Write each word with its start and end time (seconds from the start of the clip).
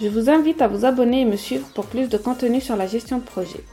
Je 0.00 0.06
vous 0.06 0.30
invite 0.30 0.62
à 0.62 0.68
vous 0.68 0.84
abonner 0.84 1.22
et 1.22 1.24
me 1.24 1.36
suivre 1.36 1.66
pour 1.74 1.86
plus 1.86 2.08
de 2.08 2.16
contenu 2.16 2.60
sur 2.60 2.76
la 2.76 2.86
gestion 2.86 3.18
de 3.18 3.24
projet. 3.24 3.64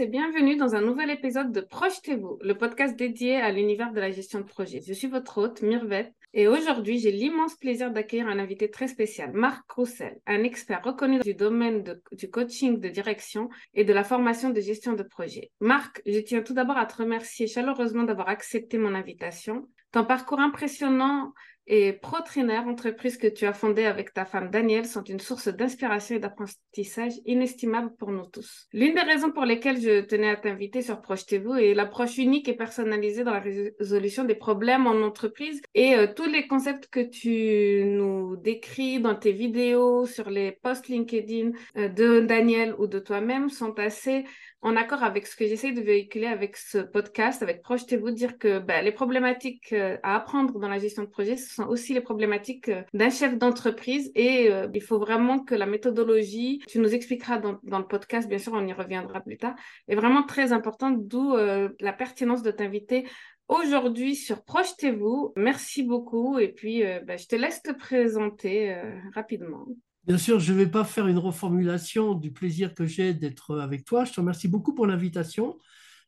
Et 0.00 0.06
bienvenue 0.06 0.56
dans 0.56 0.74
un 0.74 0.82
nouvel 0.82 1.08
épisode 1.08 1.52
de 1.52 1.62
Projetez-vous, 1.62 2.38
le 2.42 2.58
podcast 2.58 2.96
dédié 2.96 3.36
à 3.36 3.50
l'univers 3.50 3.92
de 3.92 4.00
la 4.00 4.10
gestion 4.10 4.40
de 4.40 4.44
projet. 4.44 4.82
Je 4.86 4.92
suis 4.92 5.06
votre 5.06 5.38
hôte, 5.38 5.62
Mirvette, 5.62 6.12
et 6.34 6.48
aujourd'hui, 6.48 6.98
j'ai 6.98 7.12
l'immense 7.12 7.54
plaisir 7.54 7.90
d'accueillir 7.90 8.28
un 8.28 8.38
invité 8.38 8.70
très 8.70 8.88
spécial, 8.88 9.32
Marc 9.32 9.70
Roussel, 9.70 10.18
un 10.26 10.42
expert 10.42 10.82
reconnu 10.84 11.20
du 11.20 11.32
domaine 11.32 11.82
du 12.12 12.28
coaching 12.28 12.78
de 12.78 12.88
direction 12.88 13.48
et 13.72 13.84
de 13.84 13.92
la 13.94 14.04
formation 14.04 14.50
de 14.50 14.60
gestion 14.60 14.92
de 14.92 15.02
projet. 15.02 15.50
Marc, 15.60 16.02
je 16.04 16.18
tiens 16.18 16.42
tout 16.42 16.52
d'abord 16.52 16.76
à 16.76 16.84
te 16.84 16.96
remercier 16.96 17.46
chaleureusement 17.46 18.02
d'avoir 18.02 18.28
accepté 18.28 18.76
mon 18.76 18.94
invitation. 18.94 19.66
Ton 19.92 20.04
parcours 20.04 20.40
impressionnant 20.40 21.32
et 21.66 21.92
ProTrainer, 21.92 22.58
entreprise 22.58 23.16
que 23.16 23.26
tu 23.26 23.46
as 23.46 23.52
fondée 23.52 23.84
avec 23.84 24.12
ta 24.12 24.24
femme 24.24 24.50
Danielle, 24.50 24.86
sont 24.86 25.02
une 25.02 25.20
source 25.20 25.48
d'inspiration 25.48 26.16
et 26.16 26.18
d'apprentissage 26.18 27.12
inestimable 27.24 27.90
pour 27.98 28.10
nous 28.10 28.26
tous. 28.26 28.68
L'une 28.72 28.94
des 28.94 29.00
raisons 29.00 29.32
pour 29.32 29.44
lesquelles 29.44 29.80
je 29.80 30.02
tenais 30.02 30.30
à 30.30 30.36
t'inviter 30.36 30.82
sur 30.82 31.00
Projetez-vous 31.00 31.54
est 31.54 31.74
l'approche 31.74 32.18
unique 32.18 32.48
et 32.48 32.54
personnalisée 32.54 33.24
dans 33.24 33.32
la 33.32 33.40
résolution 33.40 34.24
des 34.24 34.34
problèmes 34.34 34.86
en 34.86 35.02
entreprise 35.02 35.60
et 35.74 35.94
euh, 35.94 36.06
tous 36.14 36.26
les 36.26 36.46
concepts 36.46 36.88
que 36.88 37.00
tu 37.00 37.84
nous 37.84 38.36
décris 38.36 39.00
dans 39.00 39.14
tes 39.14 39.32
vidéos, 39.32 40.06
sur 40.06 40.30
les 40.30 40.52
posts 40.52 40.88
LinkedIn 40.88 41.50
euh, 41.76 41.88
de 41.88 42.20
Danielle 42.20 42.74
ou 42.78 42.86
de 42.86 42.98
toi-même 42.98 43.48
sont 43.48 43.78
assez 43.78 44.24
en 44.62 44.76
accord 44.76 45.02
avec 45.02 45.26
ce 45.26 45.36
que 45.36 45.46
j'essaie 45.46 45.72
de 45.72 45.80
véhiculer 45.80 46.26
avec 46.26 46.56
ce 46.56 46.78
podcast, 46.78 47.42
avec 47.42 47.62
Projetez-vous, 47.62 48.10
dire 48.10 48.38
que 48.38 48.58
ben, 48.58 48.84
les 48.84 48.92
problématiques 48.92 49.72
euh, 49.72 49.98
à 50.02 50.16
apprendre 50.16 50.58
dans 50.58 50.68
la 50.68 50.78
gestion 50.78 51.02
de 51.02 51.08
projet, 51.08 51.36
ce 51.36 51.54
sont 51.54 51.64
aussi 51.64 51.94
les 51.94 52.00
problématiques 52.00 52.68
euh, 52.68 52.82
d'un 52.94 53.10
chef 53.10 53.36
d'entreprise 53.36 54.10
et 54.14 54.50
euh, 54.50 54.68
il 54.74 54.82
faut 54.82 54.98
vraiment 54.98 55.40
que 55.40 55.54
la 55.54 55.66
méthodologie, 55.66 56.62
tu 56.66 56.78
nous 56.78 56.94
expliqueras 56.94 57.38
dans, 57.38 57.78
le 57.78 57.86
podcast, 57.86 58.28
bien 58.28 58.38
sûr, 58.38 58.52
on 58.54 58.66
y 58.66 58.72
reviendra 58.72 59.20
plus 59.20 59.36
tard, 59.36 59.54
est 59.88 59.94
vraiment 59.94 60.22
très 60.22 60.52
importante, 60.52 61.06
d'où 61.06 61.36
la 61.36 61.92
pertinence 61.92 62.42
de 62.42 62.50
t'inviter 62.50 63.06
aujourd'hui 63.48 64.16
sur 64.16 64.42
Projetez-vous. 64.44 65.32
Merci 65.36 65.82
beaucoup 65.82 66.38
et 66.38 66.48
puis 66.48 66.82
ben, 66.82 67.18
je 67.18 67.26
te 67.26 67.36
laisse 67.36 67.62
te 67.62 67.72
présenter 67.72 68.76
rapidement. 69.14 69.66
Bien 70.06 70.18
sûr, 70.18 70.38
je 70.38 70.52
ne 70.52 70.58
vais 70.58 70.68
pas 70.68 70.84
faire 70.84 71.08
une 71.08 71.18
reformulation 71.18 72.14
du 72.14 72.32
plaisir 72.32 72.74
que 72.74 72.86
j'ai 72.86 73.12
d'être 73.12 73.58
avec 73.58 73.84
toi. 73.84 74.04
Je 74.04 74.12
te 74.12 74.20
remercie 74.20 74.46
beaucoup 74.46 74.72
pour 74.72 74.86
l'invitation. 74.86 75.58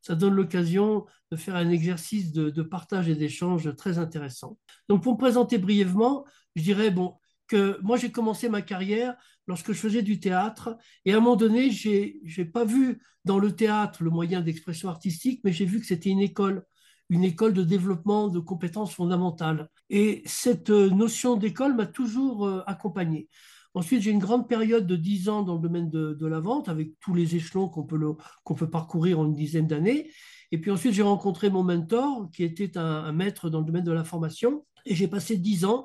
Ça 0.03 0.15
donne 0.15 0.35
l'occasion 0.35 1.05
de 1.33 1.37
faire 1.37 1.57
un 1.57 1.69
exercice 1.69 2.31
de, 2.31 2.63
partage 2.63 3.09
et 3.09 3.17
d'échange 3.17 3.75
très 3.75 3.99
intéressant. 3.99 4.57
Donc, 4.89 5.03
pour 5.03 5.15
me 5.15 5.19
présenter 5.19 5.59
brièvement, 5.59 6.25
je 6.55 6.63
dirais 6.63 6.93
bon, 6.93 7.17
que 7.49 7.77
moi, 7.83 7.97
j'ai 7.97 8.13
commencé 8.13 8.49
ma 8.49 8.63
carrière 8.63 9.17
lorsque 9.49 9.73
je 9.73 9.79
faisais 9.79 10.03
du 10.03 10.21
théâtre. 10.21 10.77
Et 11.05 11.13
à 11.13 11.17
un 11.17 11.21
moment 11.21 11.35
donné, 11.35 11.73
je 11.73 12.39
n'ai 12.39 12.45
pas 12.45 12.65
vu 12.65 13.03
dans 13.25 13.41
le 13.41 13.51
théâtre 13.51 14.05
le 14.05 14.11
moyen 14.11 14.43
d'expression 14.43 14.89
artistique, 14.89 15.41
mais 15.43 15.53
j'ai 15.53 15.65
vu 15.65 15.81
que 15.81 15.87
c'était 15.87 16.11
une 16.11 16.21
école 16.21 16.65
une 17.11 17.25
école 17.25 17.55
de 17.55 17.63
développement 17.63 18.29
de 18.29 18.39
compétences 18.39 18.93
fondamentales. 18.93 19.71
Et 19.89 20.23
cette 20.27 20.69
notion 20.69 21.37
d'école 21.37 21.75
m'a 21.75 21.87
toujours 21.87 22.47
euh, 22.47 22.63
accompagné. 22.67 23.31
Ensuite, 23.75 24.03
j'ai 24.03 24.11
une 24.11 24.19
grande 24.19 24.49
période 24.49 24.87
de 24.87 24.97
10 24.97 25.29
ans 25.29 25.43
dans 25.43 25.55
le 25.55 25.61
domaine 25.61 25.91
de, 25.91 26.27
la 26.27 26.41
vente, 26.41 26.69
avec 26.69 26.99
tous 27.01 27.15
les 27.15 27.37
échelons 27.37 27.69
qu'on 27.69 27.85
peut, 27.85 27.99
qu'on 28.45 28.55
peut 28.55 28.71
parcourir 28.71 29.21
en 29.21 29.27
une 29.27 29.35
dizaine 29.35 29.67
d'années. 29.67 30.11
Et 30.51 30.59
puis 30.59 30.71
ensuite, 30.71 30.95
j'ai 30.95 31.03
rencontré 31.03 31.51
mon 31.51 31.63
mentor, 31.63 32.31
qui 32.33 32.45
était 32.45 32.79
un, 32.79 33.13
maître 33.13 33.51
dans 33.51 33.61
le 33.61 33.67
domaine 33.67 33.85
de 33.85 33.93
la 33.93 34.05
formation. 34.05 34.65
Et 34.87 34.95
j'ai 34.95 35.09
passé 35.09 35.37
10 35.37 35.65
ans 35.67 35.85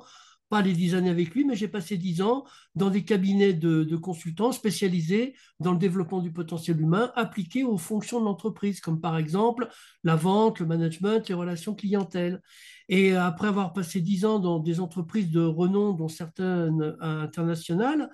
pas 0.54 0.62
les 0.62 0.72
dix 0.72 0.94
années 0.94 1.10
avec 1.10 1.34
lui, 1.34 1.44
mais 1.44 1.56
j'ai 1.56 1.66
passé 1.66 1.96
dix 1.96 2.22
ans 2.22 2.44
dans 2.76 2.88
des 2.88 3.04
cabinets 3.04 3.52
de, 3.52 3.96
consultants 3.96 4.52
spécialisés 4.52 5.34
dans 5.58 5.72
le 5.72 5.78
développement 5.78 6.20
du 6.20 6.30
potentiel 6.30 6.80
humain 6.80 7.10
appliqué 7.16 7.64
aux 7.64 7.76
fonctions 7.76 8.20
de 8.20 8.24
l'entreprise, 8.24 8.80
comme 8.80 9.00
par 9.00 9.18
exemple 9.18 9.68
la 10.04 10.14
vente, 10.14 10.60
le 10.60 10.66
management, 10.66 11.28
les 11.28 11.34
relations 11.34 11.74
clientèle. 11.74 12.40
Et 12.88 13.16
après 13.16 13.48
avoir 13.48 13.72
passé 13.72 14.00
dix 14.00 14.24
ans 14.24 14.38
dans 14.38 14.60
des 14.60 14.78
entreprises 14.78 15.32
de 15.32 15.40
renom, 15.40 15.92
dont 15.92 16.06
certaines 16.06 16.96
internationales, 17.00 18.08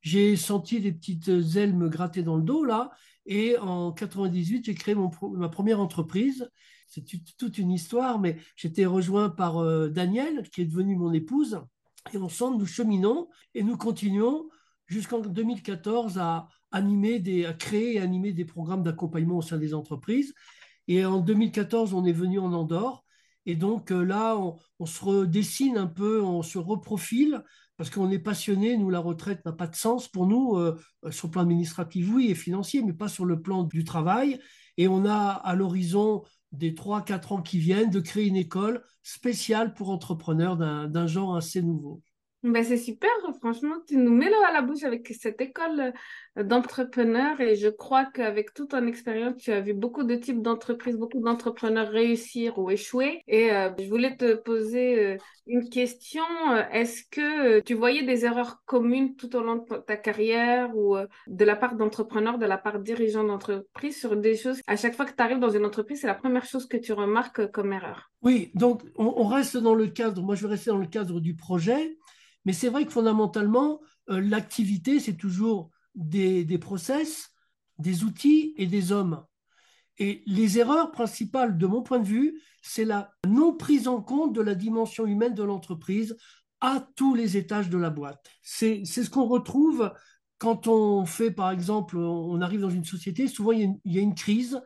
j'ai 0.00 0.34
senti 0.36 0.80
des 0.80 0.92
petites 0.92 1.28
ailes 1.56 1.76
me 1.76 1.90
gratter 1.90 2.22
dans 2.22 2.36
le 2.36 2.42
dos 2.42 2.64
là. 2.64 2.90
Et 3.26 3.58
en 3.58 3.92
98, 3.92 4.64
j'ai 4.64 4.74
créé 4.74 4.94
mon, 4.94 5.10
ma 5.34 5.50
première 5.50 5.78
entreprise. 5.78 6.48
C'est 6.86 7.04
toute 7.36 7.58
une 7.58 7.70
histoire, 7.70 8.18
mais 8.18 8.38
j'étais 8.56 8.86
rejoint 8.86 9.28
par 9.28 9.58
euh, 9.58 9.90
Danielle, 9.90 10.48
qui 10.48 10.62
est 10.62 10.64
devenue 10.64 10.96
mon 10.96 11.12
épouse. 11.12 11.60
Et 12.12 12.16
ensemble, 12.16 12.58
nous 12.58 12.66
cheminons 12.66 13.28
et 13.54 13.62
nous 13.62 13.76
continuons 13.76 14.48
jusqu'en 14.86 15.20
2014 15.20 16.18
à 16.18 16.48
animer 16.72 17.46
à 17.46 17.52
créer 17.52 17.94
et 17.94 18.00
animer 18.00 18.32
des 18.32 18.44
programmes 18.44 18.82
d'accompagnement 18.82 19.38
au 19.38 19.42
sein 19.42 19.58
des 19.58 19.74
entreprises. 19.74 20.34
Et 20.88 21.04
en 21.04 21.20
2014, 21.20 21.94
on 21.94 22.04
est 22.04 22.12
venu 22.12 22.38
en 22.38 22.52
Andorre. 22.52 23.04
Et 23.46 23.56
donc 23.56 23.90
euh, 23.90 24.04
là, 24.04 24.36
on, 24.78 24.86
se 24.86 25.04
redessine 25.04 25.76
un 25.76 25.86
peu, 25.86 26.22
on 26.22 26.42
se 26.42 26.58
reprofile 26.58 27.42
parce 27.76 27.90
qu'on 27.90 28.10
est 28.10 28.18
passionné. 28.18 28.76
Nous, 28.76 28.90
la 28.90 29.00
retraite 29.00 29.44
n'a 29.44 29.52
pas 29.52 29.66
de 29.66 29.74
sens 29.74 30.08
pour 30.08 30.26
nous 30.26 30.56
euh, 30.56 30.78
sur 31.10 31.28
le 31.28 31.32
plan 31.32 31.42
administratif, 31.42 32.08
oui, 32.12 32.30
et 32.30 32.34
financier, 32.34 32.82
mais 32.82 32.92
pas 32.92 33.08
sur 33.08 33.24
le 33.24 33.40
plan 33.40 33.64
du 33.64 33.84
travail. 33.84 34.40
Et 34.76 34.88
on 34.88 35.04
a 35.04 35.30
à 35.30 35.54
l'horizon 35.54 36.22
des 36.52 36.74
3-4 36.74 37.32
ans 37.32 37.42
qui 37.42 37.58
viennent 37.58 37.90
de 37.90 38.00
créer 38.00 38.26
une 38.26 38.36
école 38.36 38.84
spéciale 39.02 39.74
pour 39.74 39.90
entrepreneurs 39.90 40.56
d'un 40.56 41.06
genre 41.06 41.36
assez 41.36 41.62
nouveau. 41.62 42.02
Ben 42.42 42.64
c'est 42.64 42.76
super, 42.76 43.10
franchement, 43.38 43.76
tu 43.86 43.96
nous 43.96 44.12
mets 44.12 44.28
l'eau 44.28 44.42
à 44.44 44.52
la 44.52 44.62
bouche 44.62 44.82
avec 44.82 45.06
cette 45.16 45.40
école 45.40 45.92
euh, 46.36 46.42
d'entrepreneurs 46.42 47.40
et 47.40 47.54
je 47.54 47.68
crois 47.68 48.04
qu'avec 48.04 48.52
toute 48.52 48.70
ton 48.70 48.84
expérience, 48.88 49.36
tu 49.36 49.52
as 49.52 49.60
vu 49.60 49.74
beaucoup 49.74 50.02
de 50.02 50.16
types 50.16 50.42
d'entreprises, 50.42 50.96
beaucoup 50.96 51.20
d'entrepreneurs 51.20 51.88
réussir 51.88 52.58
ou 52.58 52.68
échouer. 52.68 53.22
Et 53.28 53.52
euh, 53.52 53.70
je 53.78 53.88
voulais 53.88 54.16
te 54.16 54.34
poser 54.34 55.04
euh, 55.04 55.16
une 55.46 55.68
question. 55.68 56.24
Est-ce 56.72 57.04
que 57.08 57.60
tu 57.60 57.74
voyais 57.74 58.02
des 58.02 58.24
erreurs 58.24 58.64
communes 58.66 59.14
tout 59.14 59.36
au 59.36 59.40
long 59.40 59.64
de 59.70 59.76
ta 59.76 59.96
carrière 59.96 60.76
ou 60.76 60.96
de 61.28 61.44
la 61.44 61.54
part 61.54 61.76
d'entrepreneurs, 61.76 62.38
de 62.38 62.46
la 62.46 62.58
part 62.58 62.80
dirigeants 62.80 63.24
d'entreprise 63.24 64.00
sur 64.00 64.16
des 64.16 64.36
choses? 64.36 64.60
À 64.66 64.74
chaque 64.74 64.96
fois 64.96 65.04
que 65.04 65.14
tu 65.14 65.22
arrives 65.22 65.38
dans 65.38 65.50
une 65.50 65.64
entreprise, 65.64 66.00
c'est 66.00 66.06
la 66.08 66.14
première 66.14 66.44
chose 66.44 66.66
que 66.66 66.76
tu 66.76 66.92
remarques 66.92 67.52
comme 67.52 67.72
erreur. 67.72 68.10
Oui, 68.22 68.50
donc 68.54 68.82
on, 68.96 69.14
on 69.16 69.26
reste 69.26 69.56
dans 69.56 69.74
le 69.74 69.86
cadre, 69.86 70.22
moi 70.22 70.34
je 70.34 70.42
vais 70.42 70.54
rester 70.54 70.70
dans 70.70 70.78
le 70.78 70.86
cadre 70.86 71.20
du 71.20 71.34
projet. 71.34 71.96
Mais 72.44 72.52
c'est 72.52 72.68
vrai 72.68 72.84
que 72.84 72.92
fondamentalement, 72.92 73.80
euh, 74.10 74.20
l'activité, 74.20 75.00
c'est 75.00 75.16
toujours 75.16 75.70
des, 75.94 76.58
process, 76.58 77.30
des 77.78 78.04
outils 78.04 78.54
et 78.56 78.66
des 78.66 78.92
hommes. 78.92 79.24
Et 79.98 80.22
les 80.26 80.58
erreurs 80.58 80.90
principales, 80.90 81.58
de 81.58 81.66
mon 81.66 81.82
point 81.82 81.98
de 81.98 82.06
vue, 82.06 82.40
c'est 82.62 82.84
la 82.84 83.12
non 83.26 83.54
prise 83.54 83.88
en 83.88 84.00
compte 84.00 84.32
de 84.32 84.40
la 84.40 84.54
dimension 84.54 85.06
humaine 85.06 85.34
de 85.34 85.42
l'entreprise 85.42 86.16
à 86.60 86.86
tous 86.96 87.14
les 87.14 87.36
étages 87.36 87.68
de 87.68 87.78
la 87.78 87.90
boîte. 87.90 88.24
C'est 88.42 88.84
ce 88.84 89.10
qu'on 89.10 89.26
retrouve 89.26 89.92
quand 90.38 90.66
on 90.66 91.06
fait, 91.06 91.30
par 91.30 91.50
exemple, 91.52 91.96
on 91.96 92.40
arrive 92.40 92.60
dans 92.60 92.70
une 92.70 92.84
société, 92.84 93.28
souvent 93.28 93.52
il 93.52 93.78
y 93.84 93.98
a 93.98 94.02
une, 94.02 94.14
crise, 94.14 94.60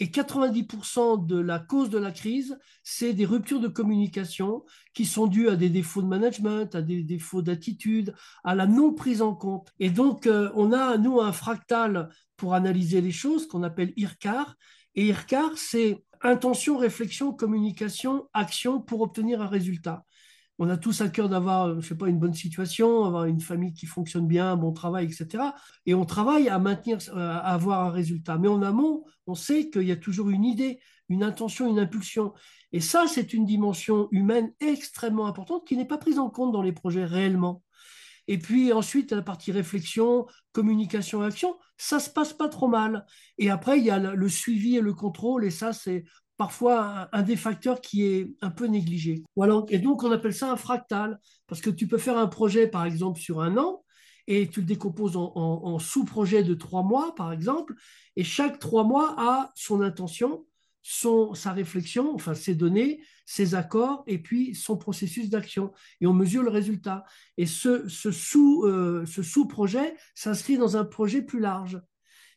Et 0.00 0.06
90% 0.06 1.26
de 1.26 1.38
la 1.38 1.58
cause 1.58 1.90
de 1.90 1.98
la 1.98 2.12
crise, 2.12 2.56
c'est 2.84 3.12
des 3.14 3.24
ruptures 3.24 3.60
de 3.60 3.68
communication 3.68 4.64
qui 4.94 5.04
sont 5.04 5.26
dues 5.26 5.48
à 5.48 5.56
des 5.56 5.70
défauts 5.70 6.02
de 6.02 6.06
management, 6.06 6.74
à 6.74 6.82
des 6.82 7.02
défauts 7.02 7.42
d'attitude, 7.42 8.14
à 8.44 8.54
la 8.54 8.66
non 8.66 8.94
prise 8.94 9.22
en 9.22 9.34
compte. 9.34 9.72
Et 9.80 9.90
donc, 9.90 10.26
euh, 10.26 10.50
on 10.54 10.72
a, 10.72 10.96
nous, 10.98 11.20
un 11.20 11.32
fractal 11.32 12.10
pour 12.36 12.54
analyser 12.54 13.00
les 13.00 13.10
choses 13.10 13.48
qu'on 13.48 13.64
appelle 13.64 13.92
IRCAR. 13.96 14.54
Et 14.94 15.06
IRCAR, 15.06 15.50
c'est 15.56 16.04
intention, 16.22 16.78
réflexion, 16.78 17.32
communication, 17.32 18.28
action 18.32 18.80
pour 18.80 19.00
obtenir 19.00 19.42
un 19.42 19.46
résultat 19.46 20.04
on 20.58 20.68
a 20.68 20.76
tous 20.76 21.00
à 21.00 21.08
cœur 21.08 21.28
d'avoir, 21.28 21.80
je 21.80 21.86
sais 21.86 21.96
pas, 21.96 22.08
une 22.08 22.18
bonne 22.18 22.34
situation, 22.34 23.04
avoir 23.04 23.24
une 23.26 23.40
famille 23.40 23.72
qui 23.72 23.86
fonctionne 23.86 24.26
bien, 24.26 24.52
un 24.52 24.56
bon 24.56 24.72
travail, 24.72 25.06
etc. 25.06 25.44
Et 25.86 25.94
on 25.94 26.04
travaille 26.04 26.48
à 26.48 26.58
maintenir, 26.58 26.98
à 27.14 27.52
avoir 27.52 27.86
un 27.86 27.90
résultat. 27.90 28.38
Mais 28.38 28.48
en 28.48 28.62
amont, 28.62 29.04
on 29.26 29.34
sait 29.34 29.70
qu'il 29.70 29.84
y 29.84 29.92
a 29.92 29.96
toujours 29.96 30.30
une 30.30 30.44
idée, 30.44 30.80
une 31.08 31.22
intention, 31.22 31.68
une 31.68 31.78
impulsion. 31.78 32.34
Et 32.72 32.80
ça, 32.80 33.04
c'est 33.06 33.32
une 33.32 33.46
dimension 33.46 34.08
humaine 34.10 34.52
extrêmement 34.60 35.26
importante 35.26 35.66
qui 35.66 35.76
n'est 35.76 35.86
pas 35.86 35.98
prise 35.98 36.18
en 36.18 36.28
compte 36.28 36.52
dans 36.52 36.62
les 36.62 36.72
projets 36.72 37.04
réellement. 37.04 37.62
Et 38.26 38.38
puis 38.38 38.72
ensuite, 38.72 39.12
la 39.12 39.22
partie 39.22 39.52
réflexion, 39.52 40.26
communication, 40.52 41.22
action, 41.22 41.56
ça 41.78 41.98
se 41.98 42.10
passe 42.10 42.34
pas 42.34 42.48
trop 42.48 42.68
mal. 42.68 43.06
Et 43.38 43.48
après, 43.48 43.78
il 43.78 43.84
y 43.84 43.90
a 43.90 43.98
le 43.98 44.28
suivi 44.28 44.76
et 44.76 44.82
le 44.82 44.92
contrôle, 44.92 45.44
et 45.44 45.50
ça, 45.50 45.72
c'est 45.72 46.04
parfois 46.38 47.08
un, 47.12 47.22
des 47.22 47.36
facteurs 47.36 47.82
qui 47.82 48.04
est 48.04 48.34
un 48.40 48.50
peu 48.50 48.66
négligé. 48.66 49.24
et 49.68 49.78
donc, 49.78 50.04
on 50.04 50.12
appelle 50.12 50.32
ça 50.32 50.50
un 50.50 50.56
fractal, 50.56 51.20
parce 51.46 51.60
que 51.60 51.68
tu 51.68 51.86
peux 51.86 51.98
faire 51.98 52.16
un 52.16 52.28
projet, 52.28 52.68
par 52.68 52.86
exemple, 52.86 53.20
sur 53.20 53.42
un 53.42 53.58
an, 53.58 53.84
et 54.28 54.48
tu 54.48 54.60
le 54.60 54.66
décomposes 54.66 55.16
en, 55.16 55.78
sous-projets 55.78 56.44
de 56.44 56.54
trois 56.54 56.82
mois, 56.82 57.14
par 57.14 57.32
exemple, 57.32 57.74
et 58.14 58.24
chaque 58.24 58.58
trois 58.58 58.84
mois 58.84 59.14
a 59.18 59.50
son 59.56 59.80
intention, 59.80 60.46
son, 60.82 61.34
sa 61.34 61.52
réflexion, 61.52 62.14
enfin 62.14 62.34
ses 62.34 62.54
données, 62.54 63.02
ses 63.26 63.54
accords, 63.54 64.04
et 64.06 64.18
puis 64.18 64.54
son 64.54 64.76
processus 64.76 65.30
d'action. 65.30 65.72
Et 66.00 66.06
on 66.06 66.12
mesure 66.12 66.42
le 66.42 66.50
résultat. 66.50 67.04
Et 67.36 67.46
ce, 67.46 67.86
euh, 68.36 69.06
sous-projet 69.06 69.96
s'inscrit 70.14 70.56
dans 70.56 70.76
un 70.76 70.84
projet 70.84 71.22
plus 71.22 71.40
large. 71.40 71.80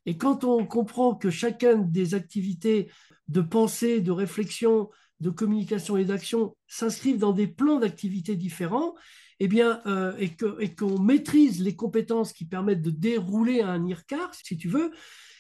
Et 0.06 0.18
quand 0.18 0.44
on 0.44 0.66
comprend 0.66 1.16
que 1.16 1.30
chacune 1.30 1.92
des 1.92 2.16
activités 2.16 2.92
de 3.28 3.42
pensée, 3.42 4.02
de 4.02 4.12
réflexion, 4.12 4.90
de 5.20 5.30
communication 5.30 5.98
et 5.98 6.06
d'action 6.06 6.56
s'inscrivent 6.68 7.20
dans 7.20 7.34
des 7.34 7.48
plans 7.48 7.80
d'activité 7.80 8.36
différents, 8.36 8.96
eh 9.40 9.50
euh, 9.60 10.16
et 10.60 10.76
qu'on 10.76 11.00
maîtrise 11.00 11.64
les 11.64 11.76
compétences 11.76 12.32
qui 12.32 12.46
permettent 12.46 12.84
de 12.84 12.92
dérouler 12.92 13.62
un 13.62 13.84
IRCAR, 13.88 14.34
si 14.36 14.56
tu 14.56 14.70
veux, 14.70 14.92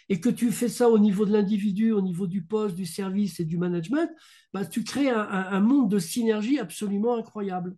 et 0.09 0.19
que 0.19 0.29
tu 0.29 0.51
fais 0.51 0.69
ça 0.69 0.89
au 0.89 0.97
niveau 0.97 1.23
de 1.23 1.31
l'individu, 1.31 1.91
au 1.91 2.01
niveau 2.01 2.25
du 2.25 2.43
poste, 2.43 2.75
du 2.75 2.87
service 2.87 3.39
et 3.39 3.45
du 3.45 3.59
management, 3.59 4.09
bah, 4.53 4.65
tu 4.65 4.83
crées 4.83 5.09
un, 5.09 5.59
monde 5.59 5.89
de 5.89 5.99
synergie 5.99 6.57
absolument 6.57 7.15
incroyable, 7.15 7.75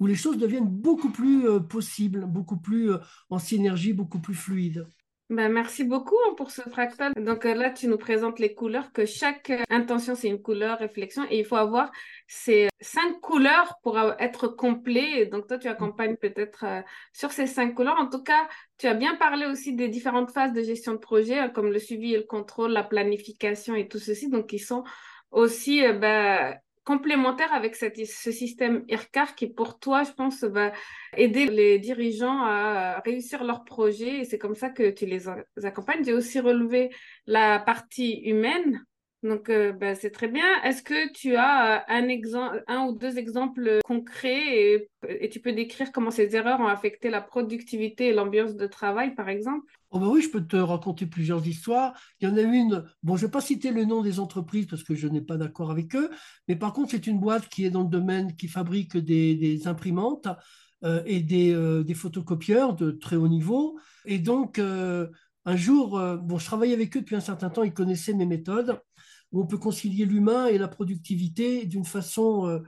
où 0.00 0.06
les 0.06 0.16
choses 0.16 0.38
deviennent 0.38 0.68
beaucoup 0.68 1.10
plus 1.10 1.48
euh, 1.48 1.60
possibles, 1.60 2.26
beaucoup 2.26 2.58
plus 2.58 2.92
euh, 2.92 2.98
en 3.30 3.38
synergie, 3.38 3.92
beaucoup 3.92 4.20
plus 4.20 4.34
fluides. 4.34 4.86
Ben, 5.30 5.48
merci 5.48 5.84
beaucoup 5.84 6.16
hein, 6.26 6.34
pour 6.36 6.50
ce 6.50 6.60
fractal. 6.62 7.12
Donc 7.14 7.46
euh, 7.46 7.54
là, 7.54 7.70
tu 7.70 7.86
nous 7.86 7.98
présentes 7.98 8.40
les 8.40 8.52
couleurs, 8.52 8.90
que 8.90 9.06
chaque 9.06 9.50
euh, 9.50 9.62
intention, 9.70 10.16
c'est 10.16 10.26
une 10.26 10.42
couleur, 10.42 10.80
réflexion, 10.80 11.24
et 11.30 11.38
il 11.38 11.44
faut 11.44 11.54
avoir 11.54 11.92
ces 12.26 12.68
cinq 12.80 13.20
couleurs 13.20 13.78
pour 13.84 13.96
être 14.18 14.48
complet. 14.48 15.26
Donc 15.26 15.46
toi, 15.46 15.56
tu 15.56 15.68
accompagnes 15.68 16.16
peut-être 16.16 16.64
euh, 16.64 16.82
sur 17.12 17.30
ces 17.30 17.46
cinq 17.46 17.76
couleurs. 17.76 17.96
En 17.96 18.08
tout 18.08 18.24
cas, 18.24 18.48
tu 18.76 18.88
as 18.88 18.94
bien 18.94 19.14
parlé 19.14 19.46
aussi 19.46 19.72
des 19.72 19.86
différentes 19.86 20.32
phases 20.32 20.52
de 20.52 20.64
gestion 20.64 20.94
de 20.94 20.98
projet, 20.98 21.38
hein, 21.38 21.48
comme 21.48 21.70
le 21.70 21.78
suivi 21.78 22.14
et 22.14 22.18
le 22.18 22.24
contrôle, 22.24 22.72
la 22.72 22.82
planification 22.82 23.76
et 23.76 23.86
tout 23.86 24.00
ceci, 24.00 24.30
donc 24.30 24.48
qui 24.48 24.58
sont 24.58 24.82
aussi 25.30 25.80
ben, 25.92 26.56
complémentaire 26.84 27.52
avec 27.52 27.76
ce 27.76 28.32
système 28.32 28.84
IRCAR 28.88 29.34
qui, 29.34 29.46
pour 29.46 29.78
toi, 29.78 30.02
je 30.02 30.12
pense, 30.12 30.42
va 30.44 30.72
aider 31.16 31.46
les 31.46 31.78
dirigeants 31.78 32.42
à 32.42 33.00
réussir 33.00 33.44
leur 33.44 33.64
projet 33.64 34.20
et 34.20 34.24
c'est 34.24 34.38
comme 34.38 34.54
ça 34.54 34.70
que 34.70 34.90
tu 34.90 35.06
les 35.06 35.28
accompagnes. 35.62 36.04
J'ai 36.04 36.14
aussi 36.14 36.40
relevé 36.40 36.90
la 37.26 37.58
partie 37.58 38.20
humaine. 38.24 38.84
Donc, 39.22 39.50
euh, 39.50 39.72
ben, 39.72 39.94
c'est 39.94 40.10
très 40.10 40.28
bien. 40.28 40.46
Est-ce 40.62 40.82
que 40.82 41.12
tu 41.12 41.36
as 41.36 41.84
exemple, 42.08 42.64
un 42.66 42.86
ou 42.86 42.92
deux 42.92 43.18
exemples 43.18 43.80
concrets 43.84 44.88
et, 45.08 45.28
tu 45.28 45.40
peux 45.40 45.52
décrire 45.52 45.92
comment 45.92 46.10
ces 46.10 46.34
erreurs 46.34 46.60
ont 46.60 46.66
affecté 46.66 47.10
la 47.10 47.20
productivité 47.20 48.08
et 48.08 48.12
l'ambiance 48.14 48.56
de 48.56 48.66
travail, 48.66 49.14
par 49.14 49.28
exemple? 49.28 49.79
Oh 49.92 49.98
ben 49.98 50.06
oui, 50.06 50.22
je 50.22 50.30
peux 50.30 50.46
te 50.46 50.56
raconter 50.56 51.06
plusieurs 51.06 51.44
histoires. 51.46 51.94
Il 52.20 52.28
y 52.28 52.32
en 52.32 52.36
a 52.36 52.42
une, 52.42 52.84
bon, 53.02 53.16
je 53.16 53.22
ne 53.22 53.26
vais 53.26 53.30
pas 53.32 53.40
citer 53.40 53.72
le 53.72 53.84
nom 53.84 54.02
des 54.02 54.20
entreprises 54.20 54.66
parce 54.66 54.84
que 54.84 54.94
je 54.94 55.08
n'ai 55.08 55.20
pas 55.20 55.36
d'accord 55.36 55.72
avec 55.72 55.96
eux, 55.96 56.10
mais 56.46 56.54
par 56.54 56.72
contre, 56.72 56.92
c'est 56.92 57.08
une 57.08 57.18
boîte 57.18 57.48
qui 57.48 57.64
est 57.64 57.70
dans 57.70 57.82
le 57.82 57.88
domaine, 57.88 58.36
qui 58.36 58.46
fabrique 58.46 58.96
des, 58.96 59.66
imprimantes 59.66 60.28
euh, 60.84 61.02
et 61.06 61.24
euh, 61.52 61.82
des, 61.82 61.94
photocopieurs 61.94 62.76
de 62.76 62.92
très 62.92 63.16
haut 63.16 63.26
niveau. 63.26 63.80
Et 64.04 64.20
donc, 64.20 64.60
euh, 64.60 65.08
un 65.44 65.56
jour, 65.56 66.00
bon, 66.22 66.38
je 66.38 66.44
travaillais 66.44 66.74
avec 66.74 66.96
eux 66.96 67.00
depuis 67.00 67.16
un 67.16 67.20
certain 67.20 67.50
temps, 67.50 67.64
ils 67.64 67.74
connaissaient 67.74 68.14
mes 68.14 68.26
méthodes, 68.26 68.80
où 69.32 69.42
on 69.42 69.46
peut 69.46 69.58
concilier 69.58 70.04
l'humain 70.04 70.46
et 70.46 70.58
la 70.58 70.68
productivité 70.68 71.66
d'une 71.66 71.84
façon 71.84 72.62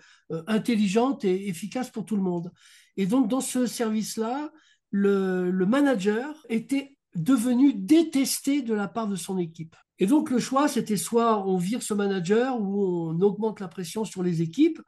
intelligente 0.49 1.25
et 1.25 1.49
efficace 1.49 1.91
pour 1.91 2.05
tout 2.05 2.17
le 2.17 2.23
monde. 2.23 2.51
Et 2.97 3.07
donc, 3.07 3.29
dans 3.29 3.41
ce 3.41 3.67
service-là, 3.67 4.51
le, 4.91 5.51
le 5.51 5.67
manager 5.67 6.35
était 6.49 6.97
devenu 7.15 7.75
détesté 7.75 8.63
de 8.63 8.75
la 8.75 8.89
part 8.89 9.09
de 9.09 9.17
son 9.17 9.39
équipe. 9.39 9.77
Et 9.99 10.07
donc 10.07 10.31
le 10.31 10.39
choix, 10.39 10.67
c'était 10.67 10.97
soit 10.97 11.47
on 11.47 11.57
vire 11.57 11.83
ce 11.83 11.95
manager 11.95 12.61
ou 12.61 13.09
on 13.09 13.21
augmente 13.21 13.61
la 13.61 13.69
pression 13.69 14.05
sur 14.05 14.23
les 14.23 14.43
équipes. 14.43 14.81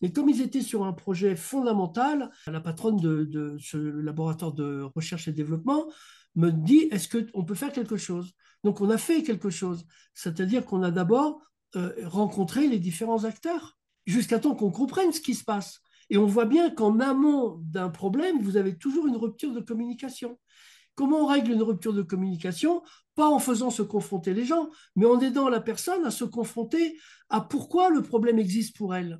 Mais 0.00 0.12
comme 0.12 0.28
ils 0.28 0.42
étaient 0.42 0.62
sur 0.62 0.84
un 0.84 0.92
projet 0.92 1.34
fondamental, 1.36 2.30
la 2.46 2.60
patronne 2.60 2.96
de, 2.96 3.56
ce 3.58 3.76
laboratoire 3.76 4.52
de 4.52 4.82
recherche 4.94 5.28
et 5.28 5.32
développement 5.32 5.86
me 6.36 6.50
dit, 6.50 6.88
est-ce 6.92 7.08
qu'on 7.08 7.44
peut 7.44 7.54
faire 7.54 7.72
quelque 7.72 7.96
chose? 7.96 8.32
Donc 8.62 8.80
on 8.80 8.90
a 8.90 8.98
fait 8.98 9.22
quelque 9.22 9.50
chose. 9.50 9.84
C'est-à-dire 10.14 10.64
qu'on 10.64 10.82
a 10.82 10.90
d'abord 10.90 11.40
euh, 11.76 11.92
rencontré 12.04 12.68
les 12.68 12.78
différents 12.78 13.24
acteurs 13.24 13.78
jusqu'à 14.06 14.38
temps 14.38 14.54
qu'on 14.54 14.70
comprenne 14.70 15.12
ce 15.12 15.20
qui 15.20 15.34
se 15.34 15.44
passe. 15.44 15.80
Et 16.10 16.18
on 16.18 16.26
voit 16.26 16.44
bien 16.44 16.70
qu'en 16.70 16.98
amont 17.00 17.60
d'un 17.62 17.88
problème, 17.88 18.40
vous 18.40 18.56
avez 18.56 18.76
toujours 18.76 19.06
une 19.06 19.16
rupture 19.16 19.52
de 19.52 19.60
communication. 19.60 20.38
Comment 21.00 21.22
on 21.22 21.26
règle 21.28 21.52
une 21.52 21.62
rupture 21.62 21.94
de 21.94 22.02
communication? 22.02 22.82
Pas 23.14 23.26
en 23.26 23.38
faisant 23.38 23.70
se 23.70 23.80
confronter 23.80 24.34
les 24.34 24.44
gens, 24.44 24.68
mais 24.96 25.06
en 25.06 25.18
aidant 25.18 25.48
la 25.48 25.62
personne 25.62 26.04
à 26.04 26.10
se 26.10 26.24
confronter 26.24 26.98
à 27.30 27.40
pourquoi 27.40 27.88
le 27.88 28.02
problème 28.02 28.38
existe 28.38 28.76
pour 28.76 28.94
elle. 28.94 29.18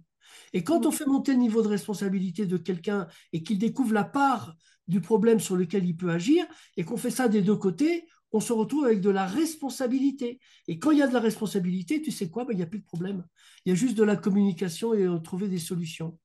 Et 0.53 0.63
quand 0.63 0.85
on 0.85 0.91
fait 0.91 1.07
monter 1.07 1.33
le 1.33 1.39
niveau 1.39 1.63
de 1.63 1.69
responsabilité 1.69 2.45
de 2.45 2.59
quelqu'un 2.59 3.07
et 3.33 3.43
qu'il 3.43 3.59
découvre 3.59 3.95
la 3.95 4.05
part 4.05 4.57
du 4.89 5.01
problème 5.01 5.41
sur 5.41 5.57
lequel 5.57 5.87
il 5.87 5.97
peut 5.97 6.11
agir, 6.11 6.45
et 6.77 6.85
qu'on 6.85 6.99
fait 6.99 7.11
ça 7.11 7.29
des 7.29 7.41
deux 7.41 7.57
côtés, 7.57 8.05
on 8.31 8.41
se 8.41 8.53
retrouve 8.53 8.85
avec 8.85 9.01
de 9.01 9.09
la 9.09 9.25
responsabilité. 9.25 10.39
Et 10.69 10.79
quand 10.79 10.91
il 10.91 10.99
y 10.99 11.03
a 11.03 11.09
de 11.09 11.15
la 11.15 11.21
responsabilité, 11.21 12.03
tu 12.03 12.11
sais 12.11 12.29
quoi, 12.29 12.45
ben, 12.45 12.53
il 12.53 12.57
n'y 12.57 12.63
a 12.63 12.67
plus 12.67 12.81
de 12.81 12.85
problème. 12.85 13.25
Il 13.65 13.71
y 13.71 13.73
a 13.73 13.75
juste 13.75 13.97
de 13.97 14.05
la 14.05 14.17
communication 14.17 14.93
et 14.93 15.09
trouver 15.25 15.49
des 15.49 15.59
solutions. 15.59 16.19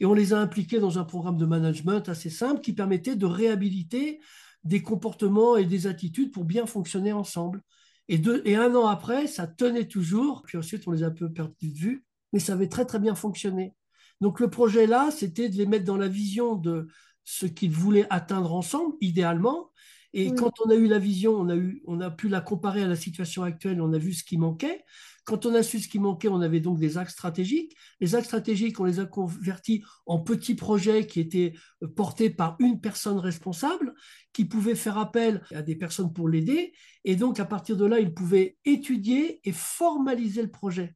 Et 0.00 0.06
on 0.06 0.14
les 0.14 0.32
a 0.32 0.40
impliqués 0.40 0.80
dans 0.80 0.98
un 0.98 1.04
programme 1.04 1.36
de 1.36 1.46
management 1.46 2.08
assez 2.08 2.30
simple 2.30 2.62
qui 2.62 2.72
permettait 2.72 3.14
de 3.14 3.26
réhabiliter 3.26 4.18
des 4.68 4.82
comportements 4.82 5.56
et 5.56 5.64
des 5.64 5.86
attitudes 5.86 6.30
pour 6.30 6.44
bien 6.44 6.66
fonctionner 6.66 7.12
ensemble. 7.12 7.62
Et, 8.08 8.18
deux, 8.18 8.42
et 8.44 8.56
un 8.56 8.74
an 8.74 8.86
après, 8.86 9.26
ça 9.26 9.46
tenait 9.46 9.88
toujours. 9.88 10.42
Puis 10.42 10.58
ensuite, 10.58 10.86
on 10.86 10.92
les 10.92 11.02
a 11.02 11.06
un 11.06 11.10
peu 11.10 11.30
perdus 11.30 11.68
de 11.68 11.78
vue, 11.78 12.04
mais 12.32 12.38
ça 12.38 12.52
avait 12.52 12.68
très 12.68 12.84
très 12.84 12.98
bien 12.98 13.14
fonctionné. 13.14 13.74
Donc 14.20 14.40
le 14.40 14.50
projet 14.50 14.86
là, 14.86 15.10
c'était 15.10 15.48
de 15.48 15.56
les 15.56 15.66
mettre 15.66 15.84
dans 15.84 15.96
la 15.96 16.08
vision 16.08 16.54
de 16.54 16.88
ce 17.24 17.46
qu'ils 17.46 17.70
voulaient 17.70 18.06
atteindre 18.10 18.54
ensemble, 18.54 18.94
idéalement. 19.00 19.70
Et 20.14 20.34
quand 20.34 20.52
on 20.64 20.70
a 20.70 20.74
eu 20.74 20.86
la 20.86 20.98
vision, 20.98 21.34
on 21.34 21.48
a, 21.48 21.56
eu, 21.56 21.82
on 21.86 22.00
a 22.00 22.10
pu 22.10 22.28
la 22.28 22.40
comparer 22.40 22.82
à 22.82 22.86
la 22.86 22.96
situation 22.96 23.42
actuelle, 23.42 23.80
on 23.82 23.92
a 23.92 23.98
vu 23.98 24.14
ce 24.14 24.24
qui 24.24 24.38
manquait. 24.38 24.82
Quand 25.24 25.44
on 25.44 25.54
a 25.54 25.62
su 25.62 25.78
ce 25.78 25.88
qui 25.88 25.98
manquait, 25.98 26.28
on 26.28 26.40
avait 26.40 26.60
donc 26.60 26.78
des 26.78 26.96
axes 26.96 27.12
stratégiques. 27.12 27.76
Les 28.00 28.14
axes 28.14 28.28
stratégiques, 28.28 28.80
on 28.80 28.84
les 28.84 29.00
a 29.00 29.04
convertis 29.04 29.84
en 30.06 30.20
petits 30.20 30.54
projets 30.54 31.06
qui 31.06 31.20
étaient 31.20 31.52
euh, 31.82 31.88
portés 31.88 32.30
par 32.30 32.56
une 32.60 32.80
personne 32.80 33.18
responsable, 33.18 33.92
qui 34.32 34.46
pouvait 34.46 34.74
faire 34.74 34.96
appel 34.96 35.42
à 35.54 35.60
des 35.60 35.76
personnes 35.76 36.14
pour 36.14 36.30
l'aider. 36.30 36.72
Et 37.04 37.14
donc, 37.14 37.40
à 37.40 37.44
partir 37.44 37.76
de 37.76 37.84
là, 37.84 38.00
il 38.00 38.14
pouvait 38.14 38.56
étudier 38.64 39.46
et 39.46 39.52
formaliser 39.52 40.40
le 40.40 40.50
projet. 40.50 40.94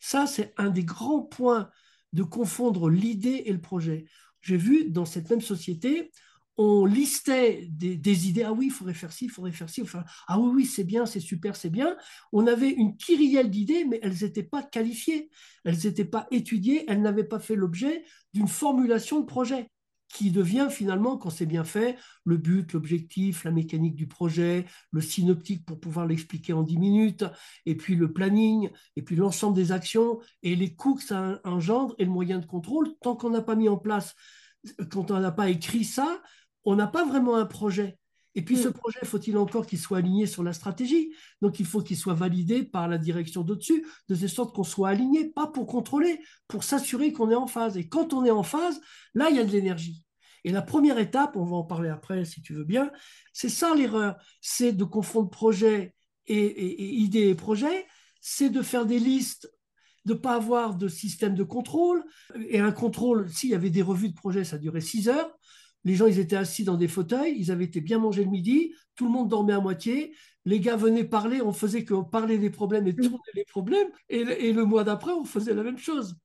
Ça, 0.00 0.26
c'est 0.26 0.52
un 0.58 0.68
des 0.68 0.84
grands 0.84 1.22
points 1.22 1.70
de 2.12 2.22
confondre 2.22 2.90
l'idée 2.90 3.44
et 3.46 3.52
le 3.52 3.60
projet. 3.60 4.04
J'ai 4.42 4.58
vu 4.58 4.90
dans 4.90 5.06
cette 5.06 5.30
même 5.30 5.40
société, 5.40 6.10
on 6.56 6.84
listait 6.84 7.66
des, 7.70 8.28
idées. 8.28 8.42
Ah 8.42 8.52
oui, 8.52 8.66
il 8.66 8.72
faudrait 8.72 8.94
faire 8.94 9.12
ci, 9.12 9.26
il 9.26 9.30
faudrait 9.30 9.52
faire 9.52 9.70
ci. 9.70 9.82
Ah 10.28 10.38
oui, 10.38 10.50
oui, 10.54 10.66
c'est 10.66 10.84
bien, 10.84 11.06
c'est 11.06 11.20
super, 11.20 11.56
c'est 11.56 11.70
bien. 11.70 11.96
On 12.32 12.46
avait 12.46 12.70
une 12.70 12.96
kyrielle 12.96 13.50
d'idées, 13.50 13.84
mais 13.84 14.00
elles 14.02 14.16
n'étaient 14.22 14.42
pas 14.42 14.62
qualifiées, 14.62 15.30
elles 15.64 15.78
n'étaient 15.84 16.04
pas 16.04 16.26
étudiées, 16.30 16.84
elles 16.88 17.00
n'avaient 17.00 17.24
pas 17.24 17.40
fait 17.40 17.56
l'objet 17.56 18.04
d'une 18.34 18.48
formulation 18.48 19.20
de 19.20 19.26
projet 19.26 19.70
qui 20.12 20.30
devient 20.30 20.68
finalement, 20.70 21.16
quand 21.16 21.30
c'est 21.30 21.46
bien 21.46 21.64
fait, 21.64 21.96
le 22.24 22.36
but, 22.36 22.74
l'objectif, 22.74 23.44
la 23.44 23.50
mécanique 23.50 23.94
du 23.96 24.06
projet, 24.06 24.66
le 24.90 25.00
synoptique 25.00 25.64
pour 25.64 25.80
pouvoir 25.80 26.06
l'expliquer 26.06 26.52
en 26.52 26.62
10 26.62 26.76
minutes, 26.76 27.24
et 27.64 27.76
puis 27.76 27.96
le 27.96 28.12
planning, 28.12 28.68
et 28.96 29.02
puis 29.02 29.16
l'ensemble 29.16 29.56
des 29.56 29.72
actions, 29.72 30.20
et 30.42 30.54
les 30.54 30.74
coûts 30.74 30.96
que 30.96 31.02
ça 31.02 31.40
engendre, 31.44 31.94
et 31.98 32.04
le 32.04 32.10
moyen 32.10 32.38
de 32.38 32.46
contrôle. 32.46 32.88
Tant 33.00 33.16
qu'on 33.16 33.30
n'a 33.30 33.40
pas 33.40 33.56
mis 33.56 33.70
en 33.70 33.78
place, 33.78 34.14
quand 34.90 35.10
on 35.10 35.18
n'a 35.18 35.32
pas 35.32 35.48
écrit 35.48 35.84
ça, 35.84 36.20
on 36.64 36.76
n'a 36.76 36.86
pas 36.86 37.04
vraiment 37.04 37.36
un 37.36 37.46
projet. 37.46 37.98
Et 38.34 38.42
puis 38.42 38.56
ce 38.56 38.68
mm. 38.68 38.72
projet, 38.72 39.00
faut-il 39.04 39.36
encore 39.36 39.66
qu'il 39.66 39.78
soit 39.78 39.98
aligné 39.98 40.26
sur 40.26 40.42
la 40.42 40.52
stratégie? 40.52 41.12
Donc 41.40 41.60
il 41.60 41.66
faut 41.66 41.82
qu'il 41.82 41.96
soit 41.96 42.14
validé 42.14 42.62
par 42.62 42.88
la 42.88 42.98
direction 42.98 43.42
d'au-dessus, 43.42 43.86
de 44.08 44.14
telle 44.14 44.30
sorte 44.30 44.54
qu'on 44.54 44.64
soit 44.64 44.88
aligné, 44.88 45.28
pas 45.28 45.46
pour 45.46 45.66
contrôler, 45.66 46.20
pour 46.48 46.64
s'assurer 46.64 47.12
qu'on 47.12 47.30
est 47.30 47.34
en 47.34 47.46
phase. 47.46 47.76
Et 47.76 47.88
quand 47.88 48.12
on 48.12 48.24
est 48.24 48.30
en 48.30 48.42
phase, 48.42 48.80
là, 49.14 49.28
il 49.30 49.36
y 49.36 49.40
a 49.40 49.44
de 49.44 49.50
l'énergie. 49.50 50.04
Et 50.44 50.50
la 50.50 50.62
première 50.62 50.98
étape, 50.98 51.36
on 51.36 51.44
va 51.44 51.56
en 51.56 51.64
parler 51.64 51.88
après 51.88 52.24
si 52.24 52.42
tu 52.42 52.54
veux 52.54 52.64
bien, 52.64 52.90
c'est 53.32 53.48
ça 53.48 53.74
l'erreur, 53.74 54.16
c'est 54.40 54.72
de 54.72 54.84
confondre 54.84 55.30
projet 55.30 55.94
et, 56.26 56.36
et, 56.36 56.82
et 56.82 56.94
idée 56.94 57.28
et 57.28 57.34
projet, 57.34 57.86
c'est 58.20 58.50
de 58.50 58.62
faire 58.62 58.86
des 58.86 58.98
listes 58.98 59.52
de 60.04 60.14
ne 60.14 60.18
pas 60.18 60.34
avoir 60.34 60.74
de 60.74 60.88
système 60.88 61.34
de 61.36 61.44
contrôle. 61.44 62.04
Et 62.48 62.58
un 62.58 62.72
contrôle, 62.72 63.30
s'il 63.30 63.50
y 63.50 63.54
avait 63.54 63.70
des 63.70 63.82
revues 63.82 64.08
de 64.08 64.14
projet, 64.14 64.42
ça 64.42 64.58
durait 64.58 64.80
six 64.80 65.08
heures 65.08 65.30
les 65.84 65.94
gens, 65.94 66.06
ils 66.06 66.18
étaient 66.18 66.36
assis 66.36 66.64
dans 66.64 66.76
des 66.76 66.88
fauteuils, 66.88 67.34
ils 67.36 67.50
avaient 67.50 67.64
été 67.64 67.80
bien 67.80 67.98
mangés 67.98 68.24
le 68.24 68.30
midi, 68.30 68.74
tout 68.94 69.06
le 69.06 69.10
monde 69.10 69.28
dormait 69.28 69.52
à 69.52 69.60
moitié, 69.60 70.14
les 70.44 70.60
gars 70.60 70.76
venaient 70.76 71.04
parler, 71.04 71.40
on 71.40 71.52
faisait 71.52 71.84
que 71.84 71.94
parler 72.02 72.38
des 72.38 72.50
problèmes 72.50 72.86
et 72.86 72.94
tourner 72.94 73.18
les 73.34 73.44
problèmes, 73.44 73.88
et, 74.08 74.52
le 74.52 74.64
mois 74.64 74.84
d'après, 74.84 75.12
on 75.12 75.24
faisait 75.24 75.54
la 75.54 75.62
même 75.62 75.78
chose. 75.78 76.16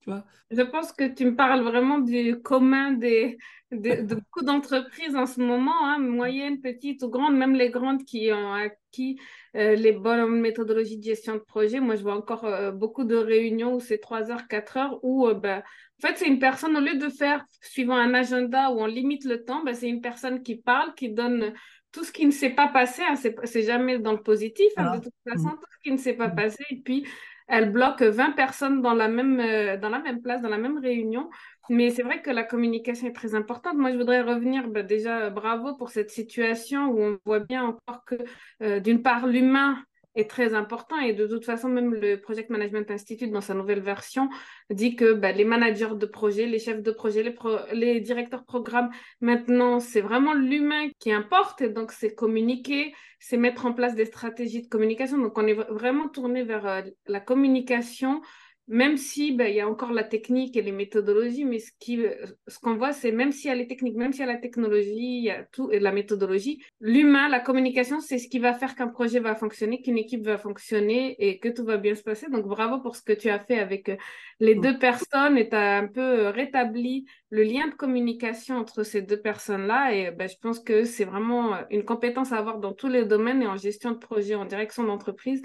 Tu 0.00 0.10
vois 0.10 0.24
Je 0.50 0.62
pense 0.62 0.92
que 0.92 1.12
tu 1.12 1.24
me 1.24 1.34
parles 1.34 1.62
vraiment 1.62 1.98
du 1.98 2.40
commun 2.42 2.92
des, 2.92 3.38
de, 3.72 4.14
beaucoup 4.14 4.44
d'entreprises 4.44 5.16
en 5.16 5.26
ce 5.26 5.40
moment, 5.40 5.84
hein, 5.84 5.98
moyennes, 5.98 6.60
petites 6.60 7.02
ou 7.02 7.08
grandes, 7.08 7.36
même 7.36 7.54
les 7.54 7.70
grandes 7.70 8.04
qui 8.04 8.30
ont 8.32 8.52
acquis 8.52 9.18
euh, 9.56 9.74
les 9.74 9.92
bonnes 9.92 10.40
méthodologies 10.40 10.98
de 10.98 11.04
gestion 11.04 11.34
de 11.34 11.40
projet. 11.40 11.80
Moi, 11.80 11.96
je 11.96 12.02
vois 12.02 12.16
encore 12.16 12.44
euh, 12.44 12.70
beaucoup 12.70 13.04
de 13.04 13.16
réunions 13.16 13.74
où 13.74 13.80
c'est 13.80 13.98
3 13.98 14.30
heures, 14.30 14.46
4 14.48 14.76
heures, 14.76 14.98
où 15.02 15.26
euh, 15.26 15.34
ben, 15.34 15.62
en 16.04 16.08
fait, 16.08 16.18
c'est 16.18 16.28
une 16.28 16.38
personne, 16.38 16.76
au 16.76 16.80
lieu 16.80 16.98
de 16.98 17.08
faire 17.08 17.46
suivant 17.62 17.96
un 17.96 18.12
agenda 18.12 18.70
où 18.70 18.80
on 18.80 18.86
limite 18.86 19.24
le 19.24 19.42
temps, 19.42 19.64
ben, 19.64 19.74
c'est 19.74 19.88
une 19.88 20.02
personne 20.02 20.42
qui 20.42 20.56
parle, 20.56 20.94
qui 20.94 21.08
donne 21.08 21.54
tout 21.92 22.04
ce 22.04 22.12
qui 22.12 22.26
ne 22.26 22.30
s'est 22.30 22.50
pas 22.50 22.68
passé. 22.68 23.02
Hein, 23.08 23.14
c'est 23.16 23.62
jamais 23.62 23.98
dans 23.98 24.12
le 24.12 24.22
positif, 24.22 24.70
hein, 24.76 24.98
de 24.98 25.04
toute 25.04 25.14
façon, 25.26 25.48
mm. 25.48 25.58
tout 25.58 25.70
ce 25.72 25.78
qui 25.82 25.92
ne 25.92 25.96
s'est 25.96 26.12
pas 26.12 26.28
mm. 26.28 26.34
passé. 26.34 26.64
Et 26.68 26.76
puis, 26.76 27.06
elle 27.48 27.72
bloque 27.72 28.02
20 28.02 28.32
personnes 28.32 28.82
dans 28.82 28.92
la 28.92 29.08
même, 29.08 29.38
dans 29.80 29.88
la 29.88 29.98
même 30.00 30.20
place, 30.20 30.42
dans 30.42 30.50
la 30.50 30.58
même 30.58 30.78
réunion. 30.78 31.30
Mais 31.70 31.88
c'est 31.88 32.02
vrai 32.02 32.20
que 32.20 32.30
la 32.30 32.42
communication 32.42 33.06
est 33.06 33.14
très 33.14 33.34
importante. 33.34 33.76
Moi, 33.76 33.90
je 33.90 33.96
voudrais 33.96 34.20
revenir 34.20 34.68
bah, 34.68 34.82
déjà, 34.82 35.30
bravo 35.30 35.74
pour 35.74 35.88
cette 35.88 36.10
situation 36.10 36.88
où 36.88 37.00
on 37.00 37.18
voit 37.24 37.40
bien 37.40 37.64
encore 37.64 38.04
que, 38.04 38.16
euh, 38.62 38.78
d'une 38.78 39.02
part, 39.02 39.26
l'humain 39.26 39.82
est 40.14 40.30
très 40.30 40.54
important 40.54 40.98
et 40.98 41.12
de 41.12 41.26
toute 41.26 41.44
façon, 41.44 41.68
même 41.68 41.94
le 41.94 42.20
Project 42.20 42.50
Management 42.50 42.90
Institute, 42.90 43.32
dans 43.32 43.40
sa 43.40 43.54
nouvelle 43.54 43.80
version, 43.80 44.28
dit 44.70 44.96
que 44.96 45.12
bah, 45.12 45.32
les 45.32 45.44
managers 45.44 45.94
de 45.96 46.06
projet, 46.06 46.46
les 46.46 46.58
chefs 46.58 46.82
de 46.82 46.90
projet, 46.90 47.22
les, 47.22 47.34
les 47.72 48.00
directeurs 48.00 48.44
programmes, 48.44 48.90
maintenant, 49.20 49.80
c'est 49.80 50.00
vraiment 50.00 50.34
l'humain 50.34 50.88
qui 50.98 51.12
importe 51.12 51.62
et 51.62 51.68
donc 51.68 51.92
c'est 51.92 52.14
communiquer, 52.14 52.94
c'est 53.18 53.36
mettre 53.36 53.66
en 53.66 53.72
place 53.72 53.94
des 53.94 54.04
stratégies 54.04 54.62
de 54.62 54.68
communication. 54.68 55.18
Donc, 55.18 55.36
on 55.38 55.46
est 55.46 55.54
vraiment 55.54 56.08
tourné 56.08 56.42
vers 56.42 56.66
euh, 56.66 56.82
la 57.06 57.20
communication 57.20 58.20
même 58.66 58.96
si 58.96 59.32
ben, 59.32 59.46
il 59.46 59.56
y 59.56 59.60
a 59.60 59.68
encore 59.68 59.92
la 59.92 60.04
technique 60.04 60.56
et 60.56 60.62
les 60.62 60.72
méthodologies, 60.72 61.44
mais 61.44 61.58
ce 61.58 61.70
qui, 61.78 62.00
ce 62.46 62.58
qu'on 62.58 62.76
voit, 62.76 62.92
c'est 62.92 63.12
même 63.12 63.30
s'il 63.30 63.48
y 63.48 63.52
a 63.52 63.54
les 63.54 63.66
techniques, 63.66 63.96
même 63.96 64.12
s'il 64.12 64.26
y 64.26 64.28
a 64.28 64.32
la 64.32 64.38
technologie, 64.38 65.18
il 65.18 65.24
y 65.24 65.30
a 65.30 65.44
tout 65.52 65.70
et 65.70 65.80
la 65.80 65.92
méthodologie, 65.92 66.62
l'humain, 66.80 67.28
la 67.28 67.40
communication, 67.40 68.00
c'est 68.00 68.18
ce 68.18 68.28
qui 68.28 68.38
va 68.38 68.54
faire 68.54 68.74
qu'un 68.74 68.88
projet 68.88 69.20
va 69.20 69.34
fonctionner, 69.34 69.82
qu'une 69.82 69.98
équipe 69.98 70.24
va 70.24 70.38
fonctionner 70.38 71.14
et 71.18 71.38
que 71.38 71.48
tout 71.48 71.64
va 71.64 71.76
bien 71.76 71.94
se 71.94 72.02
passer. 72.02 72.30
Donc 72.30 72.46
bravo 72.46 72.80
pour 72.80 72.96
ce 72.96 73.02
que 73.02 73.12
tu 73.12 73.28
as 73.28 73.38
fait 73.38 73.58
avec 73.58 73.90
euh, 73.90 73.96
les 74.40 74.54
deux 74.54 74.78
personnes 74.78 75.36
et 75.36 75.48
tu 75.48 75.56
as 75.56 75.76
un 75.76 75.86
peu 75.86 76.00
euh, 76.00 76.30
rétabli 76.30 77.06
le 77.30 77.42
lien 77.42 77.66
de 77.68 77.74
communication 77.74 78.56
entre 78.56 78.82
ces 78.82 79.02
deux 79.02 79.20
personnes-là. 79.20 79.94
Et 79.94 80.10
ben, 80.10 80.28
je 80.28 80.36
pense 80.40 80.60
que 80.60 80.84
c'est 80.84 81.04
vraiment 81.04 81.54
euh, 81.54 81.62
une 81.70 81.84
compétence 81.84 82.32
à 82.32 82.38
avoir 82.38 82.58
dans 82.58 82.72
tous 82.72 82.88
les 82.88 83.04
domaines 83.04 83.42
et 83.42 83.46
en 83.46 83.56
gestion 83.56 83.90
de 83.90 83.98
projet, 83.98 84.34
en 84.34 84.46
direction 84.46 84.84
d'entreprise. 84.84 85.42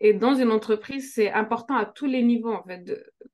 Et 0.00 0.14
dans 0.14 0.34
une 0.34 0.50
entreprise, 0.50 1.12
c'est 1.14 1.30
important 1.30 1.76
à 1.76 1.84
tous 1.84 2.06
les 2.06 2.22
niveaux, 2.22 2.52
en 2.52 2.62
fait, 2.62 2.82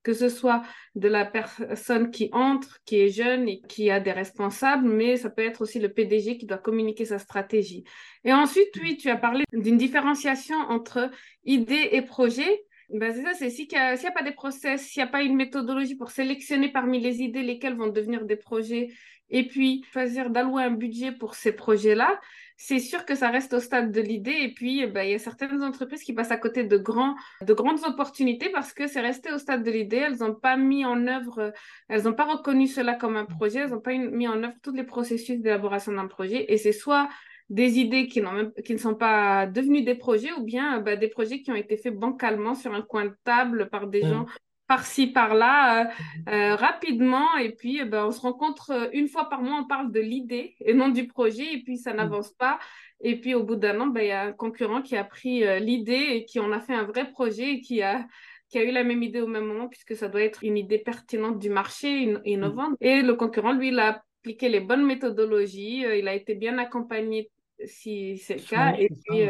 que 0.03 0.13
ce 0.13 0.29
soit 0.29 0.63
de 0.97 1.09
la 1.09 1.25
personne 1.25 2.11
qui 2.11 2.29
entre, 2.33 2.79
qui 2.85 3.01
est 3.01 3.09
jeune 3.09 3.49
et 3.49 3.61
qui 3.69 3.91
a 3.91 4.01
des 4.01 4.13
responsables, 4.13 4.89
mais 4.89 5.17
ça 5.17 5.31
peut 5.31 5.45
être 5.45 5.61
aussi 5.63 5.79
le 5.79 5.93
PDG 5.93 6.39
qui 6.39 6.47
doit 6.47 6.59
communiquer 6.59 7.05
sa 7.05 7.19
stratégie. 7.19 7.85
Et 8.25 8.33
ensuite, 8.33 8.71
oui, 8.83 8.97
tu 8.97 9.11
as 9.11 9.17
parlé 9.17 9.45
d'une 9.53 9.77
différenciation 9.77 10.57
entre 10.69 11.11
idée 11.45 11.89
et 11.93 12.03
projet. 12.03 12.65
Ben 12.89 13.13
c'est 13.13 13.23
ça, 13.23 13.35
c'est 13.35 13.51
s'il 13.51 13.67
n'y 13.69 13.77
a, 13.77 13.95
a, 13.95 14.11
pas 14.13 14.23
des 14.23 14.31
process, 14.31 14.83
s'il 14.87 15.03
n'y 15.03 15.09
a 15.09 15.11
pas 15.11 15.23
une 15.23 15.35
méthodologie 15.35 15.97
pour 15.97 16.11
sélectionner 16.11 16.71
parmi 16.71 17.01
les 17.01 17.21
idées 17.21 17.43
lesquelles 17.43 17.77
vont 17.77 17.89
devenir 17.89 18.25
des 18.25 18.37
projets, 18.37 18.89
et 19.31 19.47
puis 19.47 19.85
choisir 19.93 20.31
d'allouer 20.31 20.65
un 20.65 20.71
budget 20.71 21.13
pour 21.13 21.35
ces 21.35 21.53
projets-là, 21.53 22.21
c'est 22.57 22.79
sûr 22.79 23.05
que 23.05 23.15
ça 23.15 23.29
reste 23.29 23.53
au 23.53 23.61
stade 23.61 23.93
de 23.93 24.01
l'idée. 24.01 24.37
Et 24.41 24.55
puis, 24.55 24.81
eh 24.81 24.87
ben, 24.87 25.03
il 25.03 25.11
y 25.11 25.15
a 25.15 25.19
certaines 25.19 25.63
entreprises 25.63 26.03
qui 26.03 26.15
passent 26.15 26.31
à 26.31 26.39
côté 26.39 26.65
de, 26.65 26.77
grands, 26.79 27.15
de 27.43 27.53
grandes 27.53 27.85
opportunités 27.85 28.49
parce 28.51 28.73
que 28.73 28.87
c'est 28.87 29.01
resté 29.01 29.31
au 29.33 29.39
stade 29.39 29.63
de 29.63 29.71
l'idée. 29.71 29.99
Elles 29.99 30.19
n'ont 30.19 30.35
pas 30.35 30.57
mis 30.57 30.85
en 30.85 31.07
œuvre, 31.07 31.53
elles 31.89 32.05
n'ont 32.05 32.15
pas 32.15 32.25
reconnu 32.25 32.67
cela 32.67 32.95
comme 32.95 33.17
un 33.17 33.27
projet, 33.27 33.61
elles 33.61 33.71
n'ont 33.71 33.81
pas 33.81 33.95
mis 33.95 34.27
en 34.27 34.43
œuvre 34.43 34.55
tous 34.63 34.73
les 34.73 34.85
processus 34.85 35.39
d'élaboration 35.41 35.93
d'un 35.93 36.07
projet. 36.07 36.51
Et 36.53 36.57
c'est 36.57 36.73
soit 36.73 37.09
des 37.51 37.79
idées 37.79 38.07
qui, 38.07 38.21
même, 38.23 38.53
qui 38.65 38.73
ne 38.73 38.79
sont 38.79 38.95
pas 38.95 39.47
devenues 39.47 39.83
des 39.83 39.95
projets 39.95 40.33
ou 40.33 40.43
bien 40.43 40.81
ben, 40.81 40.99
des 40.99 41.09
projets 41.09 41.43
qui 41.43 41.53
ont 41.53 41.57
été 41.57 41.77
faits 41.77 41.95
bancalement 41.95 42.55
sur 42.55 42.75
un 42.75 42.83
coin 42.83 43.05
de 43.05 43.15
table 43.23 43.69
par 43.71 43.87
des 43.87 44.03
gens 44.03 44.27
par-ci, 44.67 45.07
par-là, 45.09 45.81
euh, 45.81 45.85
mhm. 45.85 46.35
euh, 46.35 46.57
rapidement. 46.57 47.37
Et 47.37 47.51
puis, 47.53 47.79
eh 47.81 47.85
ben, 47.85 48.07
on 48.07 48.11
se 48.11 48.21
rencontre 48.21 48.71
euh, 48.71 48.89
une 48.93 49.09
fois 49.09 49.29
par 49.29 49.43
mois, 49.43 49.61
on 49.61 49.67
parle 49.67 49.93
de 49.93 50.01
l'idée 50.01 50.57
et 50.61 50.75
non 50.75 50.89
du 50.89 51.07
projet. 51.07 51.55
Et 51.55 51.63
puis, 51.63 51.79
ça 51.79 51.91
mhm. 51.91 51.99
n'avance 51.99 52.31
pas. 52.33 52.59
Et 53.01 53.21
puis, 53.21 53.35
au 53.35 53.45
bout 53.45 53.57
d'un 53.57 53.81
an, 53.81 53.87
ben, 53.87 54.03
il 54.03 54.09
y 54.09 54.13
a 54.13 54.23
un 54.23 54.33
concurrent 54.33 54.83
qui 54.83 54.97
a 54.97 55.05
pris 55.05 55.45
l'idée 55.61 56.07
et 56.13 56.25
qui 56.25 56.41
en 56.41 56.53
a 56.53 56.61
fait 56.61 56.75
un 56.75 56.85
vrai 56.85 57.11
projet 57.11 57.55
et 57.55 57.61
qui 57.61 57.83
a, 57.83 58.07
qui 58.49 58.59
a 58.59 58.65
eu 58.65 58.71
la 58.71 58.85
même 58.85 59.03
idée 59.03 59.21
au 59.21 59.27
même 59.27 59.45
moment, 59.45 59.69
puisque 59.69 59.95
ça 59.95 60.09
doit 60.09 60.23
être 60.23 60.43
une 60.43 60.57
idée 60.57 60.79
pertinente 60.79 61.39
du 61.39 61.51
marché, 61.51 62.15
innovante. 62.25 62.71
Mhm. 62.71 62.77
Et 62.81 63.03
le 63.03 63.15
concurrent, 63.15 63.53
lui, 63.53 63.69
il 63.69 63.79
a 63.79 64.03
appliqué 64.21 64.49
les 64.49 64.61
bonnes 64.61 64.85
méthodologies. 64.85 65.85
il 65.99 66.09
a 66.09 66.15
été 66.15 66.35
bien 66.35 66.59
accompagné, 66.59 67.31
si 67.65 68.19
c'est 68.19 68.37
le 68.37 68.49
cas. 68.49 68.75
Et 68.79 68.89
puis, 68.89 69.29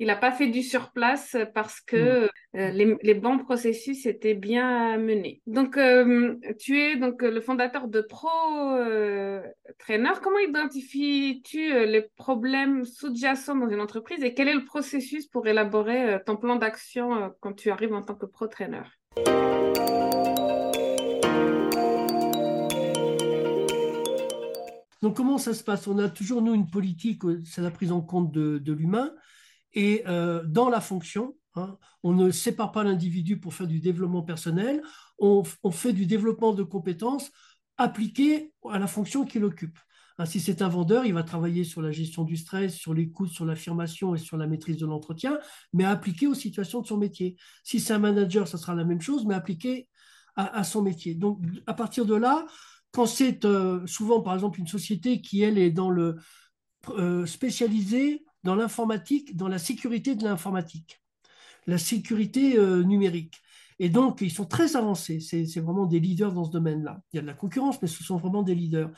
il 0.00 0.06
n'a 0.06 0.16
pas 0.16 0.32
fait 0.32 0.46
du 0.46 0.62
surplace 0.62 1.36
parce 1.52 1.78
que 1.82 2.30
euh, 2.56 2.70
les, 3.02 3.14
bons 3.14 3.36
processus 3.36 4.06
étaient 4.06 4.34
bien 4.34 4.96
menés. 4.96 5.42
Donc, 5.46 5.76
euh, 5.76 6.36
tu 6.58 6.80
es 6.80 6.96
donc 6.96 7.20
le 7.20 7.38
fondateur 7.42 7.86
de 7.86 8.00
Pro 8.00 8.28
euh, 8.78 9.42
Trainer. 9.78 10.12
Comment 10.22 10.38
identifies-tu 10.38 11.86
les 11.86 12.08
problèmes 12.16 12.86
sous-jacents 12.86 13.54
dans 13.54 13.68
une 13.68 13.82
entreprise 13.82 14.24
et 14.24 14.32
quel 14.32 14.48
est 14.48 14.54
le 14.54 14.64
processus 14.64 15.26
pour 15.26 15.46
élaborer 15.46 16.18
ton 16.24 16.36
plan 16.36 16.56
d'action 16.56 17.34
quand 17.40 17.52
tu 17.52 17.70
arrives 17.70 17.92
en 17.92 18.00
tant 18.00 18.14
que 18.14 18.24
Pro 18.24 18.46
Trainer? 18.46 18.84
Donc, 25.02 25.16
comment 25.16 25.36
ça 25.36 25.52
se 25.52 25.62
passe? 25.62 25.86
On 25.86 25.98
a 25.98 26.08
toujours, 26.08 26.40
nous, 26.40 26.54
une 26.54 26.70
politique, 26.70 27.20
c'est 27.44 27.60
la 27.60 27.70
prise 27.70 27.92
en 27.92 28.00
compte 28.00 28.32
de 28.32 28.72
l'humain. 28.72 29.12
Et 29.72 30.02
euh, 30.06 30.42
dans 30.44 30.68
la 30.68 30.80
fonction, 30.80 31.36
hein, 31.54 31.78
on 32.02 32.12
ne 32.12 32.30
sépare 32.30 32.72
pas 32.72 32.84
l'individu 32.84 33.38
pour 33.38 33.54
faire 33.54 33.66
du 33.66 33.80
développement 33.80 34.22
personnel, 34.22 34.82
on, 35.18 35.44
fait 35.70 35.92
du 35.92 36.06
développement 36.06 36.52
de 36.54 36.62
compétences 36.62 37.30
appliquées 37.76 38.52
à 38.70 38.78
la 38.78 38.86
fonction 38.86 39.24
qu'il 39.24 39.44
occupe. 39.44 39.78
Hein, 40.18 40.26
si 40.26 40.40
c'est 40.40 40.62
un 40.62 40.68
vendeur, 40.68 41.04
il 41.04 41.14
va 41.14 41.22
travailler 41.22 41.64
sur 41.64 41.82
la 41.82 41.92
gestion 41.92 42.24
du 42.24 42.36
stress, 42.36 42.74
sur 42.74 42.94
l'écoute, 42.94 43.30
sur 43.30 43.44
l'affirmation 43.44 44.14
et 44.14 44.18
sur 44.18 44.36
la 44.36 44.46
maîtrise 44.46 44.76
de 44.76 44.86
l'entretien, 44.86 45.38
mais 45.72 45.84
appliqué 45.84 46.26
aux 46.26 46.34
situations 46.34 46.80
de 46.80 46.86
son 46.86 46.96
métier. 46.96 47.36
Si 47.64 47.80
c'est 47.80 47.92
un 47.92 47.98
manager, 47.98 48.48
ça 48.48 48.58
sera 48.58 48.74
la 48.74 48.84
même 48.84 49.00
chose, 49.00 49.24
mais 49.26 49.34
appliqué 49.34 49.88
à, 50.36 50.64
son 50.64 50.82
métier. 50.82 51.14
Donc, 51.14 51.40
à 51.66 51.74
partir 51.74 52.06
de 52.06 52.14
là, 52.14 52.46
quand 52.92 53.06
c'est 53.06 53.44
euh, 53.44 53.86
souvent, 53.86 54.20
par 54.20 54.34
exemple, 54.34 54.58
une 54.58 54.66
société 54.66 55.20
qui, 55.20 55.42
elle, 55.42 55.58
est 55.58 55.70
dans 55.70 55.90
le 55.90 56.16
euh, 56.88 57.26
spécialisé 57.26 58.24
dans 58.42 58.54
l'informatique, 58.54 59.36
dans 59.36 59.48
la 59.48 59.58
sécurité 59.58 60.14
de 60.14 60.24
l'informatique, 60.24 61.00
la 61.66 61.78
sécurité 61.78 62.58
euh, 62.58 62.82
numérique. 62.82 63.40
Et 63.82 63.88
donc, 63.88 64.20
ils 64.20 64.30
sont 64.30 64.44
très 64.44 64.76
avancés. 64.76 65.20
C'est 65.20 65.60
vraiment 65.60 65.86
des 65.86 66.00
leaders 66.00 66.32
dans 66.32 66.44
ce 66.44 66.50
domaine-là. 66.50 67.00
Il 67.12 67.16
y 67.16 67.18
a 67.18 67.22
de 67.22 67.26
la 67.26 67.32
concurrence, 67.32 67.80
mais 67.80 67.88
ce 67.88 68.04
sont 68.04 68.18
vraiment 68.18 68.42
des 68.42 68.54
leaders. 68.54 68.90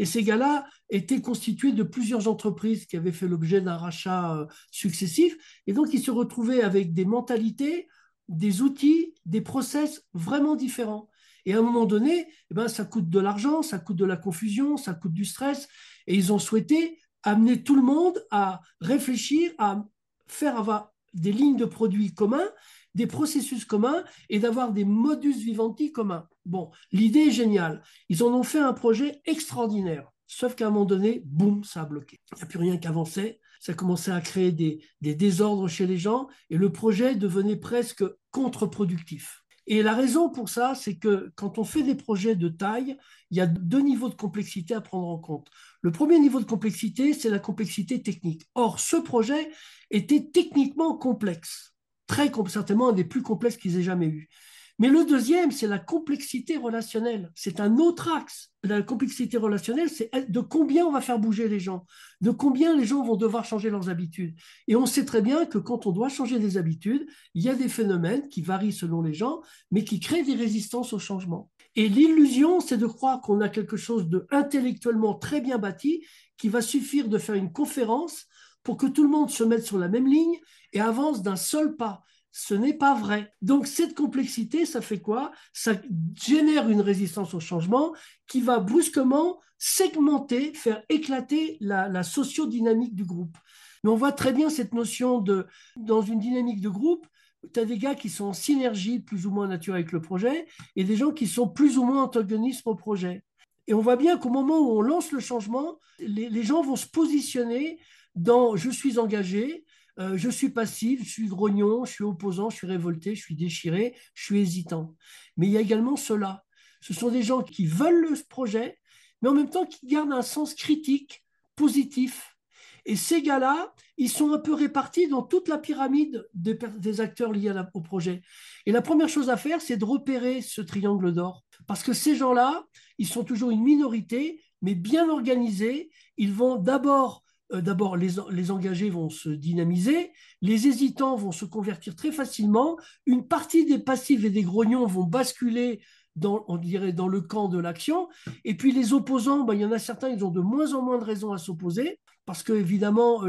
Et 0.00 0.04
ces 0.04 0.24
gars-là 0.24 0.66
étaient 0.90 1.20
constitués 1.20 1.70
de 1.70 1.84
plusieurs 1.84 2.26
entreprises 2.26 2.84
qui 2.86 2.96
avaient 2.96 3.12
fait 3.12 3.28
l'objet 3.28 3.60
d'un 3.60 3.76
rachat 3.76 4.34
euh, 4.34 4.46
successif. 4.72 5.36
Et 5.68 5.72
donc, 5.72 5.92
ils 5.92 6.02
se 6.02 6.10
retrouvaient 6.10 6.62
avec 6.62 6.94
des 6.94 7.04
mentalités, 7.04 7.86
des 8.28 8.60
outils, 8.60 9.14
des 9.24 9.40
process 9.40 10.04
vraiment 10.14 10.56
différents. 10.56 11.08
Et 11.46 11.54
à 11.54 11.58
un 11.58 11.62
moment 11.62 11.84
donné, 11.84 12.26
eh 12.50 12.54
ben, 12.54 12.66
ça 12.66 12.84
coûte 12.84 13.08
de 13.08 13.20
l'argent, 13.20 13.62
ça 13.62 13.78
coûte 13.78 13.96
de 13.96 14.04
la 14.04 14.16
confusion, 14.16 14.76
ça 14.76 14.94
coûte 14.94 15.12
du 15.12 15.24
stress. 15.24 15.68
Et 16.08 16.16
ils 16.16 16.32
ont 16.32 16.40
souhaité 16.40 16.98
amener 17.24 17.62
tout 17.62 17.74
le 17.74 17.82
monde 17.82 18.24
à 18.30 18.60
réfléchir, 18.80 19.52
à 19.58 19.84
faire 20.26 20.58
avoir 20.58 20.92
des 21.12 21.32
lignes 21.32 21.56
de 21.56 21.64
produits 21.64 22.14
communs, 22.14 22.48
des 22.94 23.06
processus 23.06 23.64
communs 23.64 24.04
et 24.28 24.38
d'avoir 24.38 24.72
des 24.72 24.84
modus 24.84 25.32
vivendi 25.32 25.92
communs. 25.92 26.28
Bon, 26.44 26.70
l'idée 26.92 27.20
est 27.20 27.30
géniale. 27.32 27.82
Ils 28.08 28.22
en 28.22 28.32
ont 28.32 28.42
fait 28.42 28.60
un 28.60 28.72
projet 28.72 29.20
extraordinaire. 29.24 30.10
Sauf 30.26 30.54
qu'à 30.54 30.66
un 30.66 30.70
moment 30.70 30.84
donné, 30.84 31.22
boum, 31.24 31.64
ça 31.64 31.82
a 31.82 31.84
bloqué. 31.84 32.20
Il 32.32 32.36
n'y 32.36 32.42
a 32.42 32.46
plus 32.46 32.58
rien 32.58 32.76
qui 32.76 32.88
avançait. 32.88 33.40
Ça 33.60 33.74
commençait 33.74 34.10
à 34.10 34.20
créer 34.20 34.52
des, 34.52 34.84
des 35.00 35.14
désordres 35.14 35.68
chez 35.68 35.86
les 35.86 35.96
gens 35.96 36.28
et 36.50 36.56
le 36.56 36.70
projet 36.70 37.14
devenait 37.14 37.56
presque 37.56 38.04
contre-productif. 38.30 39.44
Et 39.66 39.82
la 39.82 39.94
raison 39.94 40.28
pour 40.28 40.48
ça, 40.48 40.74
c'est 40.74 40.96
que 40.96 41.32
quand 41.36 41.58
on 41.58 41.64
fait 41.64 41.82
des 41.82 41.94
projets 41.94 42.36
de 42.36 42.48
taille, 42.48 42.98
il 43.30 43.38
y 43.38 43.40
a 43.40 43.46
deux 43.46 43.80
niveaux 43.80 44.10
de 44.10 44.14
complexité 44.14 44.74
à 44.74 44.82
prendre 44.82 45.08
en 45.08 45.18
compte. 45.18 45.48
Le 45.84 45.92
premier 45.92 46.18
niveau 46.18 46.40
de 46.40 46.46
complexité, 46.46 47.12
c'est 47.12 47.28
la 47.28 47.38
complexité 47.38 48.00
technique. 48.00 48.48
Or, 48.54 48.80
ce 48.80 48.96
projet 48.96 49.50
était 49.90 50.30
techniquement 50.32 50.96
complexe, 50.96 51.74
très 52.06 52.32
certainement 52.48 52.88
un 52.88 52.94
des 52.94 53.04
plus 53.04 53.20
complexes 53.20 53.58
qu'ils 53.58 53.76
aient 53.76 53.82
jamais 53.82 54.06
eu. 54.06 54.30
Mais 54.78 54.88
le 54.88 55.04
deuxième, 55.04 55.50
c'est 55.50 55.66
la 55.66 55.78
complexité 55.78 56.56
relationnelle. 56.56 57.30
C'est 57.34 57.60
un 57.60 57.76
autre 57.76 58.10
axe. 58.10 58.50
La 58.62 58.80
complexité 58.80 59.36
relationnelle, 59.36 59.90
c'est 59.90 60.10
de 60.30 60.40
combien 60.40 60.86
on 60.86 60.90
va 60.90 61.02
faire 61.02 61.18
bouger 61.18 61.48
les 61.48 61.60
gens, 61.60 61.84
de 62.22 62.30
combien 62.30 62.74
les 62.74 62.86
gens 62.86 63.04
vont 63.04 63.16
devoir 63.16 63.44
changer 63.44 63.68
leurs 63.68 63.90
habitudes. 63.90 64.34
Et 64.68 64.76
on 64.76 64.86
sait 64.86 65.04
très 65.04 65.20
bien 65.20 65.44
que 65.44 65.58
quand 65.58 65.84
on 65.84 65.92
doit 65.92 66.08
changer 66.08 66.38
des 66.38 66.56
habitudes, 66.56 67.06
il 67.34 67.42
y 67.42 67.50
a 67.50 67.54
des 67.54 67.68
phénomènes 67.68 68.26
qui 68.30 68.40
varient 68.40 68.72
selon 68.72 69.02
les 69.02 69.12
gens, 69.12 69.42
mais 69.70 69.84
qui 69.84 70.00
créent 70.00 70.24
des 70.24 70.34
résistances 70.34 70.94
au 70.94 70.98
changement. 70.98 71.50
Et 71.76 71.88
l'illusion, 71.88 72.60
c'est 72.60 72.76
de 72.78 72.86
croire 72.86 73.20
qu'on 73.20 73.40
a 73.40 73.48
quelque 73.48 73.76
chose 73.76 74.08
de 74.08 74.26
intellectuellement 74.30 75.14
très 75.14 75.40
bien 75.40 75.58
bâti, 75.58 76.04
qui 76.36 76.48
va 76.48 76.62
suffire 76.62 77.08
de 77.08 77.18
faire 77.18 77.34
une 77.34 77.52
conférence 77.52 78.26
pour 78.62 78.76
que 78.76 78.86
tout 78.86 79.02
le 79.02 79.08
monde 79.08 79.30
se 79.30 79.44
mette 79.44 79.64
sur 79.64 79.78
la 79.78 79.88
même 79.88 80.06
ligne 80.06 80.38
et 80.72 80.80
avance 80.80 81.22
d'un 81.22 81.36
seul 81.36 81.76
pas. 81.76 82.02
Ce 82.32 82.54
n'est 82.54 82.74
pas 82.74 82.94
vrai. 82.94 83.32
Donc 83.42 83.66
cette 83.66 83.94
complexité, 83.94 84.66
ça 84.66 84.80
fait 84.80 85.00
quoi? 85.00 85.30
Ça 85.52 85.74
génère 86.14 86.68
une 86.68 86.80
résistance 86.80 87.34
au 87.34 87.40
changement 87.40 87.94
qui 88.26 88.40
va 88.40 88.58
brusquement 88.58 89.40
segmenter, 89.58 90.52
faire 90.54 90.82
éclater 90.88 91.56
la, 91.60 91.88
la 91.88 92.02
sociodynamique 92.02 92.94
du 92.96 93.04
groupe. 93.04 93.36
Mais 93.84 93.90
on 93.90 93.96
voit 93.96 94.12
très 94.12 94.32
bien 94.32 94.50
cette 94.50 94.74
notion 94.74 95.20
de, 95.20 95.46
dans 95.76 96.02
une 96.02 96.18
dynamique 96.18 96.60
de 96.60 96.70
groupe, 96.70 97.06
tu 97.52 97.60
as 97.60 97.64
des 97.64 97.78
gars 97.78 97.94
qui 97.94 98.08
sont 98.08 98.26
en 98.26 98.32
synergie 98.32 99.00
plus 99.00 99.26
ou 99.26 99.30
moins 99.30 99.46
naturelle 99.46 99.80
avec 99.80 99.92
le 99.92 100.00
projet 100.00 100.46
et 100.76 100.84
des 100.84 100.96
gens 100.96 101.12
qui 101.12 101.26
sont 101.26 101.48
plus 101.48 101.78
ou 101.78 101.84
moins 101.84 102.04
antagonistes 102.04 102.66
au 102.66 102.74
projet. 102.74 103.24
Et 103.66 103.74
on 103.74 103.80
voit 103.80 103.96
bien 103.96 104.18
qu'au 104.18 104.30
moment 104.30 104.58
où 104.58 104.78
on 104.78 104.82
lance 104.82 105.12
le 105.12 105.20
changement, 105.20 105.78
les, 105.98 106.42
gens 106.42 106.62
vont 106.62 106.76
se 106.76 106.86
positionner 106.86 107.78
dans 108.14 108.56
je 108.56 108.70
suis 108.70 108.98
engagé, 108.98 109.64
euh, 109.98 110.16
je 110.16 110.28
suis 110.28 110.50
passif, 110.50 111.02
je 111.04 111.08
suis 111.08 111.28
grognon, 111.28 111.84
je 111.84 111.92
suis 111.92 112.04
opposant, 112.04 112.50
je 112.50 112.56
suis 112.56 112.66
révolté, 112.66 113.14
je 113.14 113.22
suis 113.22 113.34
déchiré, 113.34 113.96
je 114.14 114.24
suis 114.24 114.40
hésitant. 114.40 114.94
Mais 115.36 115.46
il 115.46 115.52
y 115.52 115.56
a 115.56 115.60
également 115.60 115.96
cela. 115.96 116.44
Ce 116.80 116.92
sont 116.92 117.10
des 117.10 117.22
gens 117.22 117.42
qui 117.42 117.66
veulent 117.66 118.02
le 118.02 118.16
projet, 118.28 118.78
mais 119.22 119.28
en 119.28 119.34
même 119.34 119.48
temps 119.48 119.64
qui 119.64 119.86
gardent 119.86 120.12
un 120.12 120.22
sens 120.22 120.54
critique, 120.54 121.24
positif. 121.56 122.36
Et 122.84 122.96
ces 122.96 123.22
gars-là, 123.22 123.72
ils 123.96 124.08
sont 124.08 124.32
un 124.32 124.38
peu 124.38 124.54
répartis 124.54 125.08
dans 125.08 125.22
toute 125.22 125.48
la 125.48 125.58
pyramide 125.58 126.26
des, 126.34 127.00
acteurs 127.00 127.32
liés 127.32 127.54
au 127.74 127.80
projet. 127.80 128.22
Et 128.66 128.72
la 128.72 128.82
première 128.82 129.08
chose 129.08 129.30
à 129.30 129.36
faire, 129.36 129.60
c'est 129.60 129.76
de 129.76 129.84
repérer 129.84 130.42
ce 130.42 130.60
triangle 130.60 131.12
d'or. 131.12 131.44
Parce 131.66 131.82
que 131.82 131.92
ces 131.92 132.16
gens-là, 132.16 132.64
ils 132.98 133.06
sont 133.06 133.24
toujours 133.24 133.50
une 133.50 133.62
minorité, 133.62 134.40
mais 134.62 134.74
bien 134.74 135.08
organisés. 135.08 135.90
Ils 136.16 136.32
vont 136.32 136.56
d'abord 136.56 137.24
euh, 137.52 137.60
d'abord, 137.60 137.96
les, 137.96 138.50
engagés 138.50 138.90
vont 138.90 139.10
se 139.10 139.28
dynamiser, 139.28 140.12
les 140.40 140.66
hésitants 140.66 141.16
vont 141.16 141.32
se 141.32 141.44
convertir 141.44 141.94
très 141.94 142.10
facilement, 142.10 142.78
une 143.06 143.26
partie 143.26 143.66
des 143.66 143.78
passifs 143.78 144.24
et 144.24 144.30
des 144.30 144.42
grognons 144.42 144.86
vont 144.86 145.04
basculer 145.04 145.80
dans 146.16 146.46
le 146.56 147.20
camp 147.20 147.48
de 147.48 147.58
l'action, 147.58 148.08
et 148.44 148.56
puis 148.56 148.72
les 148.72 148.92
opposants, 148.92 149.44
ben, 149.44 149.54
il 149.54 149.60
y 149.60 149.64
en 149.64 149.72
a 149.72 149.78
certains, 149.78 150.08
ils 150.08 150.24
ont 150.24 150.30
de 150.30 150.40
moins 150.40 150.72
en 150.72 150.80
moins 150.80 150.98
de 150.98 151.04
raisons 151.04 151.32
à 151.32 151.38
s'opposer, 151.38 151.98
parce 152.26 152.42
que 152.42 152.52
évidemment, 152.52 153.22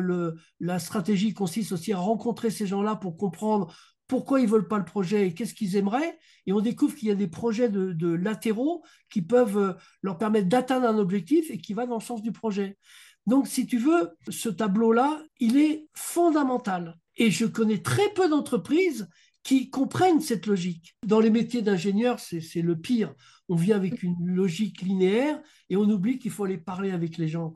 la 0.59 0.79
stratégie 0.79 1.33
consiste 1.33 1.71
aussi 1.71 1.93
à 1.93 1.97
rencontrer 1.97 2.49
ces 2.49 2.67
gens-là 2.67 2.95
pour 2.95 3.17
comprendre 3.17 3.73
pourquoi 4.07 4.39
ils 4.39 4.47
veulent 4.47 4.67
pas 4.67 4.77
le 4.77 4.85
projet 4.85 5.27
et 5.27 5.33
qu'est-ce 5.33 5.53
qu'ils 5.53 5.75
aimeraient. 5.75 6.17
Et 6.45 6.53
on 6.53 6.61
découvre 6.61 6.95
qu'il 6.95 7.07
y 7.07 7.11
a 7.11 7.15
des 7.15 7.27
projets 7.27 7.69
de, 7.69 8.07
latéraux 8.13 8.83
qui 9.09 9.21
peuvent 9.21 9.57
euh, 9.57 9.73
leur 10.01 10.17
permettre 10.17 10.47
d'atteindre 10.47 10.87
un 10.87 10.97
objectif 10.97 11.49
et 11.49 11.57
qui 11.57 11.73
va 11.73 11.85
dans 11.85 11.97
le 11.97 12.03
sens 12.03 12.21
du 12.21 12.31
projet. 12.31 12.77
Donc, 13.25 13.47
si 13.47 13.65
tu 13.65 13.79
veux, 13.79 14.11
ce 14.29 14.49
tableau-là, 14.49 15.23
il 15.39 15.57
est 15.57 15.87
fondamental. 15.93 16.97
Et 17.17 17.31
je 17.31 17.45
connais 17.45 17.81
très 17.81 18.13
peu 18.13 18.29
d'entreprises 18.29 19.09
qui 19.41 19.69
comprennent 19.69 20.21
cette 20.21 20.45
logique. 20.45 20.95
Dans 21.05 21.19
les 21.19 21.29
métiers 21.29 21.61
d'ingénieur, 21.61 22.19
c'est 22.19 22.61
le 22.61 22.75
pire. 22.75 23.13
On 23.49 23.55
vient 23.55 23.75
avec 23.75 24.03
une 24.03 24.27
logique 24.27 24.81
linéaire 24.81 25.39
et 25.69 25.77
on 25.77 25.83
oublie 25.83 26.19
qu'il 26.19 26.31
faut 26.31 26.43
aller 26.43 26.57
parler 26.57 26.91
avec 26.91 27.17
les 27.17 27.27
gens. 27.27 27.53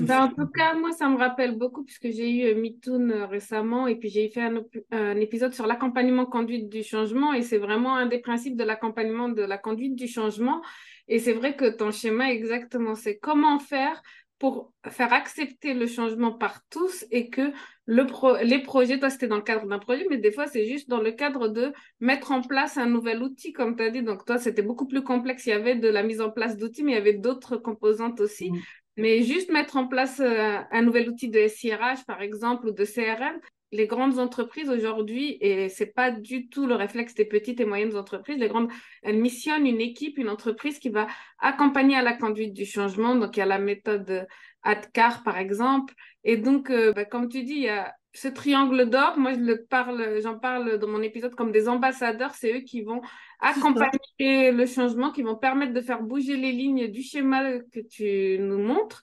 Ben, 0.00 0.22
en 0.24 0.28
tout 0.28 0.46
cas, 0.48 0.74
moi, 0.74 0.92
ça 0.92 1.08
me 1.08 1.16
rappelle 1.16 1.56
beaucoup 1.56 1.84
puisque 1.84 2.10
j'ai 2.10 2.30
eu 2.30 2.44
euh, 2.46 2.60
Mitoun 2.60 3.10
euh, 3.12 3.26
récemment 3.26 3.86
et 3.86 3.96
puis 3.96 4.08
j'ai 4.08 4.28
fait 4.28 4.42
un, 4.42 4.62
un, 4.90 5.16
épisode 5.20 5.54
sur 5.54 5.66
l'accompagnement 5.66 6.26
conduite 6.26 6.68
du 6.68 6.82
changement 6.82 7.32
et 7.32 7.42
c'est 7.42 7.58
vraiment 7.58 7.96
un 7.96 8.06
des 8.06 8.18
principes 8.18 8.56
de 8.56 8.64
l'accompagnement 8.64 9.28
de 9.28 9.42
la 9.42 9.58
conduite 9.58 9.94
du 9.94 10.08
changement. 10.08 10.60
Et 11.06 11.18
c'est 11.18 11.32
vrai 11.32 11.56
que 11.56 11.68
ton 11.68 11.90
schéma, 11.90 12.32
exactement, 12.32 12.94
c'est 12.94 13.18
comment 13.18 13.58
faire 13.58 14.02
pour 14.40 14.72
faire 14.88 15.12
accepter 15.12 15.74
le 15.74 15.86
changement 15.86 16.32
par 16.32 16.66
tous 16.70 17.04
et 17.10 17.28
que 17.28 17.52
le 17.84 18.06
les 18.42 18.62
projets, 18.62 18.98
toi 18.98 19.10
c'était 19.10 19.28
dans 19.28 19.36
le 19.36 19.42
cadre 19.42 19.66
d'un 19.66 19.78
projet, 19.78 20.06
mais 20.08 20.16
des 20.16 20.32
fois 20.32 20.46
c'est 20.46 20.64
juste 20.64 20.88
dans 20.88 21.00
le 21.00 21.12
cadre 21.12 21.48
de 21.48 21.74
mettre 22.00 22.32
en 22.32 22.40
place 22.40 22.78
un 22.78 22.86
nouvel 22.86 23.22
outil, 23.22 23.52
comme 23.52 23.76
tu 23.76 23.82
as 23.82 23.90
dit. 23.90 24.02
Donc 24.02 24.24
toi 24.24 24.38
c'était 24.38 24.62
beaucoup 24.62 24.86
plus 24.86 25.02
complexe, 25.02 25.44
il 25.44 25.50
y 25.50 25.52
avait 25.52 25.74
de 25.74 25.88
la 25.88 26.02
mise 26.02 26.22
en 26.22 26.30
place 26.30 26.56
d'outils, 26.56 26.82
mais 26.82 26.92
il 26.92 26.94
y 26.94 26.98
avait 26.98 27.12
d'autres 27.12 27.58
composantes 27.58 28.20
aussi. 28.20 28.50
Mm. 28.50 28.58
Mais 29.00 29.22
juste 29.22 29.50
mettre 29.50 29.78
en 29.78 29.86
place 29.86 30.20
euh, 30.20 30.58
un 30.70 30.82
nouvel 30.82 31.08
outil 31.08 31.30
de 31.30 31.48
SIRH, 31.48 32.04
par 32.06 32.20
exemple, 32.20 32.66
ou 32.66 32.70
de 32.72 32.84
CRM, 32.84 33.40
les 33.72 33.86
grandes 33.86 34.18
entreprises 34.18 34.68
aujourd'hui, 34.68 35.38
et 35.40 35.68
c'est 35.70 35.94
pas 35.94 36.10
du 36.10 36.48
tout 36.48 36.66
le 36.66 36.74
réflexe 36.74 37.14
des 37.14 37.24
petites 37.24 37.60
et 37.60 37.64
moyennes 37.64 37.96
entreprises, 37.96 38.36
les 38.36 38.48
grandes, 38.48 38.70
elles 39.02 39.18
missionnent 39.18 39.66
une 39.66 39.80
équipe, 39.80 40.18
une 40.18 40.28
entreprise 40.28 40.78
qui 40.78 40.90
va 40.90 41.06
accompagner 41.38 41.96
à 41.96 42.02
la 42.02 42.12
conduite 42.12 42.52
du 42.52 42.66
changement. 42.66 43.14
Donc, 43.14 43.36
il 43.36 43.40
y 43.40 43.42
a 43.42 43.46
la 43.46 43.58
méthode 43.58 44.26
ADCAR, 44.64 45.22
par 45.22 45.38
exemple. 45.38 45.94
Et 46.24 46.36
donc, 46.36 46.68
euh, 46.68 46.92
bah, 46.92 47.06
comme 47.06 47.28
tu 47.28 47.42
dis, 47.42 47.54
il 47.54 47.62
y 47.62 47.68
a 47.68 47.94
ce 48.12 48.28
triangle 48.28 48.88
d'or. 48.88 49.18
Moi, 49.18 49.34
je 49.34 49.40
le 49.40 49.64
parle, 49.64 50.20
j'en 50.22 50.38
parle 50.38 50.78
dans 50.78 50.88
mon 50.88 51.02
épisode 51.02 51.34
comme 51.34 51.52
des 51.52 51.68
ambassadeurs. 51.68 52.34
C'est 52.34 52.54
eux 52.54 52.60
qui 52.60 52.82
vont 52.82 53.00
accompagner 53.40 54.52
le 54.52 54.66
changement, 54.66 55.12
qui 55.12 55.22
vont 55.22 55.36
permettre 55.36 55.72
de 55.72 55.80
faire 55.80 56.02
bouger 56.02 56.36
les 56.36 56.52
lignes 56.52 56.88
du 56.88 57.02
schéma 57.02 57.58
que 57.72 57.80
tu 57.80 58.38
nous 58.40 58.58
montres. 58.58 59.02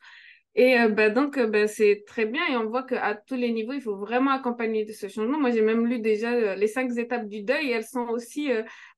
Et 0.58 0.80
euh, 0.80 0.90
bah, 0.90 1.12
donc, 1.12 1.38
euh, 1.38 1.46
bah, 1.46 1.68
c'est 1.68 2.04
très 2.08 2.26
bien 2.26 2.42
et 2.52 2.58
on 2.58 2.68
voit 2.68 2.82
qu'à 2.82 3.14
tous 3.14 3.36
les 3.36 3.52
niveaux, 3.52 3.74
il 3.74 3.82
faut 3.82 3.96
vraiment 3.96 4.32
accompagner 4.32 4.92
ce 4.92 5.08
changement. 5.08 5.40
Moi, 5.40 5.52
j'ai 5.52 5.62
même 5.62 5.86
lu 5.86 6.00
déjà 6.00 6.32
euh, 6.32 6.56
les 6.56 6.66
cinq 6.66 6.98
étapes 6.98 7.28
du 7.28 7.44
deuil 7.44 7.68
et 7.68 7.72
elles 7.74 7.86
sont 7.86 8.08
aussi 8.08 8.50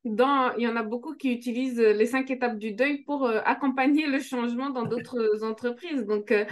dans... 0.05 0.53
Il 0.57 0.63
y 0.63 0.67
en 0.69 0.77
a 0.77 0.83
beaucoup 0.83 1.15
qui 1.15 1.33
utilisent 1.33 1.81
les 1.81 2.05
cinq 2.05 2.31
étapes 2.31 2.57
du 2.57 2.71
deuil 2.71 3.03
pour 3.03 3.27
accompagner 3.27 4.07
le 4.07 4.19
changement 4.19 4.69
dans 4.69 4.83
d'autres 4.83 5.43
entreprises. 5.43 6.05
Donc, 6.05 6.31
ah 6.31 6.45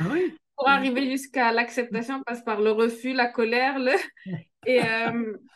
pour 0.57 0.67
arriver 0.67 1.09
jusqu'à 1.09 1.51
l'acceptation, 1.51 2.21
passe 2.23 2.43
par 2.43 2.61
le 2.61 2.71
refus, 2.71 3.13
la 3.13 3.27
colère. 3.27 3.79
Le... 3.79 3.93
Et, 4.65 4.81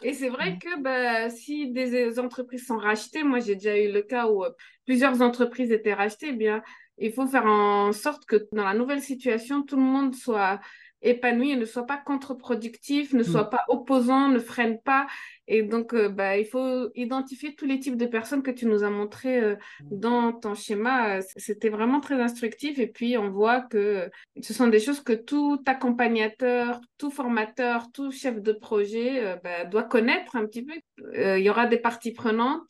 et 0.04 0.14
c'est 0.14 0.30
vrai 0.30 0.58
que 0.58 0.80
bah, 0.80 1.30
si 1.30 1.70
des 1.74 2.18
entreprises 2.18 2.66
sont 2.66 2.78
rachetées, 2.78 3.24
moi 3.24 3.40
j'ai 3.40 3.56
déjà 3.56 3.78
eu 3.78 3.92
le 3.92 4.04
cas 4.04 4.28
où 4.30 4.46
plusieurs 4.86 5.22
entreprises 5.22 5.70
étaient 5.70 5.94
rachetées, 5.94 6.30
eh 6.30 6.34
bien 6.34 6.64
il 7.02 7.12
faut 7.12 7.28
faire 7.28 7.46
en 7.46 7.92
sorte 7.92 8.26
que 8.26 8.48
dans 8.54 8.64
la 8.64 8.76
nouvelle 8.76 9.02
situation, 9.02 9.64
tout 9.64 9.76
le 9.76 9.82
monde 9.82 10.16
soit 10.16 10.62
épanoui 11.02 11.52
et 11.52 11.56
ne 11.56 11.66
soit 11.66 11.86
pas 11.86 11.98
contre-productif, 11.98 13.14
ne 13.14 13.24
soit 13.24 13.46
mm. 13.46 13.50
pas 13.50 13.64
opposant, 13.68 14.30
ne 14.30 14.40
freine 14.40 14.80
pas. 14.80 15.08
Et 15.48 15.64
donc, 15.64 15.94
euh, 15.94 16.10
bah, 16.10 16.38
il 16.38 16.46
faut 16.46 16.90
identifier 16.96 17.56
tous 17.56 17.66
les 17.66 17.80
types 17.80 17.98
de 17.98 18.06
personnes 18.06 18.44
que 18.44 18.52
tu 18.52 18.68
nous 18.68 18.84
as 18.84 18.90
montrés 18.90 19.40
euh, 19.40 19.56
mm. 19.82 20.00
dans 20.00 20.34
ton 20.34 20.54
schéma. 20.54 21.22
C'était 21.38 21.70
vraiment 21.70 22.00
très 22.00 22.22
instructif. 22.22 22.80
Et 22.80 22.88
puis, 22.88 23.18
on 23.18 23.30
voit 23.30 23.62
que 23.62 24.10
ce 24.42 24.54
sont 24.54 24.68
des 24.68 24.80
choses 24.80 25.02
que 25.02 25.14
tout 25.14 25.62
accompagnateur, 25.66 26.80
tout 26.98 27.12
formateur, 27.12 27.92
tout 27.92 28.12
chef 28.12 28.42
de 28.42 28.54
projet 28.54 29.26
euh, 29.26 29.36
bah, 29.44 29.66
doit 29.66 29.84
connaître 29.84 30.36
un 30.36 30.46
petit 30.46 30.64
peu. 30.64 30.74
il 31.16 31.44
y 31.44 31.50
aura 31.50 31.66
des 31.66 31.78
parties 31.78 32.14
prenantes 32.14 32.68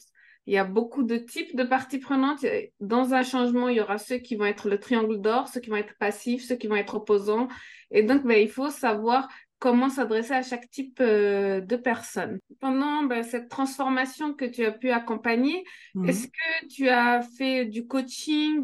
il 0.47 0.53
y 0.53 0.57
a 0.57 0.63
beaucoup 0.63 1.03
de 1.03 1.17
types 1.17 1.55
de 1.55 1.63
parties 1.63 1.99
prenantes. 1.99 2.45
Dans 2.79 3.13
un 3.13 3.23
changement, 3.23 3.69
il 3.69 3.77
y 3.77 3.81
aura 3.81 3.97
ceux 3.97 4.17
qui 4.17 4.35
vont 4.35 4.45
être 4.45 4.69
le 4.69 4.79
triangle 4.79 5.21
d'or, 5.21 5.47
ceux 5.47 5.59
qui 5.59 5.69
vont 5.69 5.75
être 5.75 5.95
passifs, 5.99 6.43
ceux 6.43 6.55
qui 6.55 6.67
vont 6.67 6.75
être 6.75 6.95
opposants. 6.95 7.47
Et 7.91 8.03
donc, 8.03 8.23
ben, 8.23 8.41
il 8.41 8.49
faut 8.49 8.69
savoir 8.69 9.27
comment 9.59 9.89
s'adresser 9.89 10.33
à 10.33 10.41
chaque 10.41 10.69
type 10.71 10.99
euh, 11.01 11.61
de 11.61 11.75
personne. 11.75 12.39
Pendant 12.59 13.03
bah, 13.03 13.21
cette 13.21 13.47
transformation 13.47 14.33
que 14.33 14.45
tu 14.45 14.65
as 14.65 14.71
pu 14.71 14.89
accompagner, 14.89 15.63
mhm. 15.93 16.09
est-ce 16.09 16.27
que 16.27 16.67
tu 16.67 16.89
as 16.89 17.21
fait 17.37 17.65
du 17.65 17.85
coaching 17.85 18.61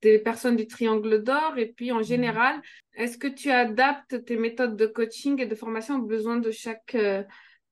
des 0.00 0.18
personnes 0.20 0.56
du 0.56 0.66
Triangle 0.66 1.22
d'Or? 1.22 1.58
Et 1.58 1.66
puis 1.66 1.92
en 1.92 1.98
mhm. 1.98 2.04
général, 2.04 2.62
est-ce 2.94 3.18
que 3.18 3.28
tu 3.28 3.50
adaptes 3.50 4.24
tes 4.24 4.38
méthodes 4.38 4.76
de 4.76 4.86
coaching 4.86 5.40
et 5.42 5.46
de 5.46 5.54
formation 5.54 5.96
aux 5.96 6.06
besoins 6.06 6.38
de 6.38 6.50
chaque, 6.50 6.94
euh, 6.94 7.22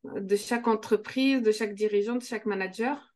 de 0.05 0.37
chaque 0.37 0.69
entreprise, 0.69 1.41
de 1.43 1.53
chaque 1.53 1.75
dirigeant, 1.75 2.17
de 2.17 2.23
chaque 2.23 2.45
manager? 2.45 3.15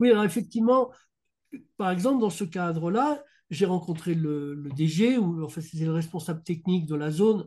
Oui, 0.00 0.10
alors 0.10 0.24
effectivement, 0.24 0.90
par 1.76 1.90
exemple, 1.90 2.20
dans 2.20 2.30
ce 2.30 2.44
cadre-là, 2.44 3.22
j'ai 3.50 3.66
rencontré 3.66 4.14
le, 4.14 4.68
DG, 4.76 5.18
ou 5.18 5.44
en 5.44 5.48
fait, 5.48 5.62
c'était 5.62 5.84
le 5.84 5.92
responsable 5.92 6.42
technique 6.42 6.86
de 6.86 6.94
la 6.94 7.10
zone 7.10 7.46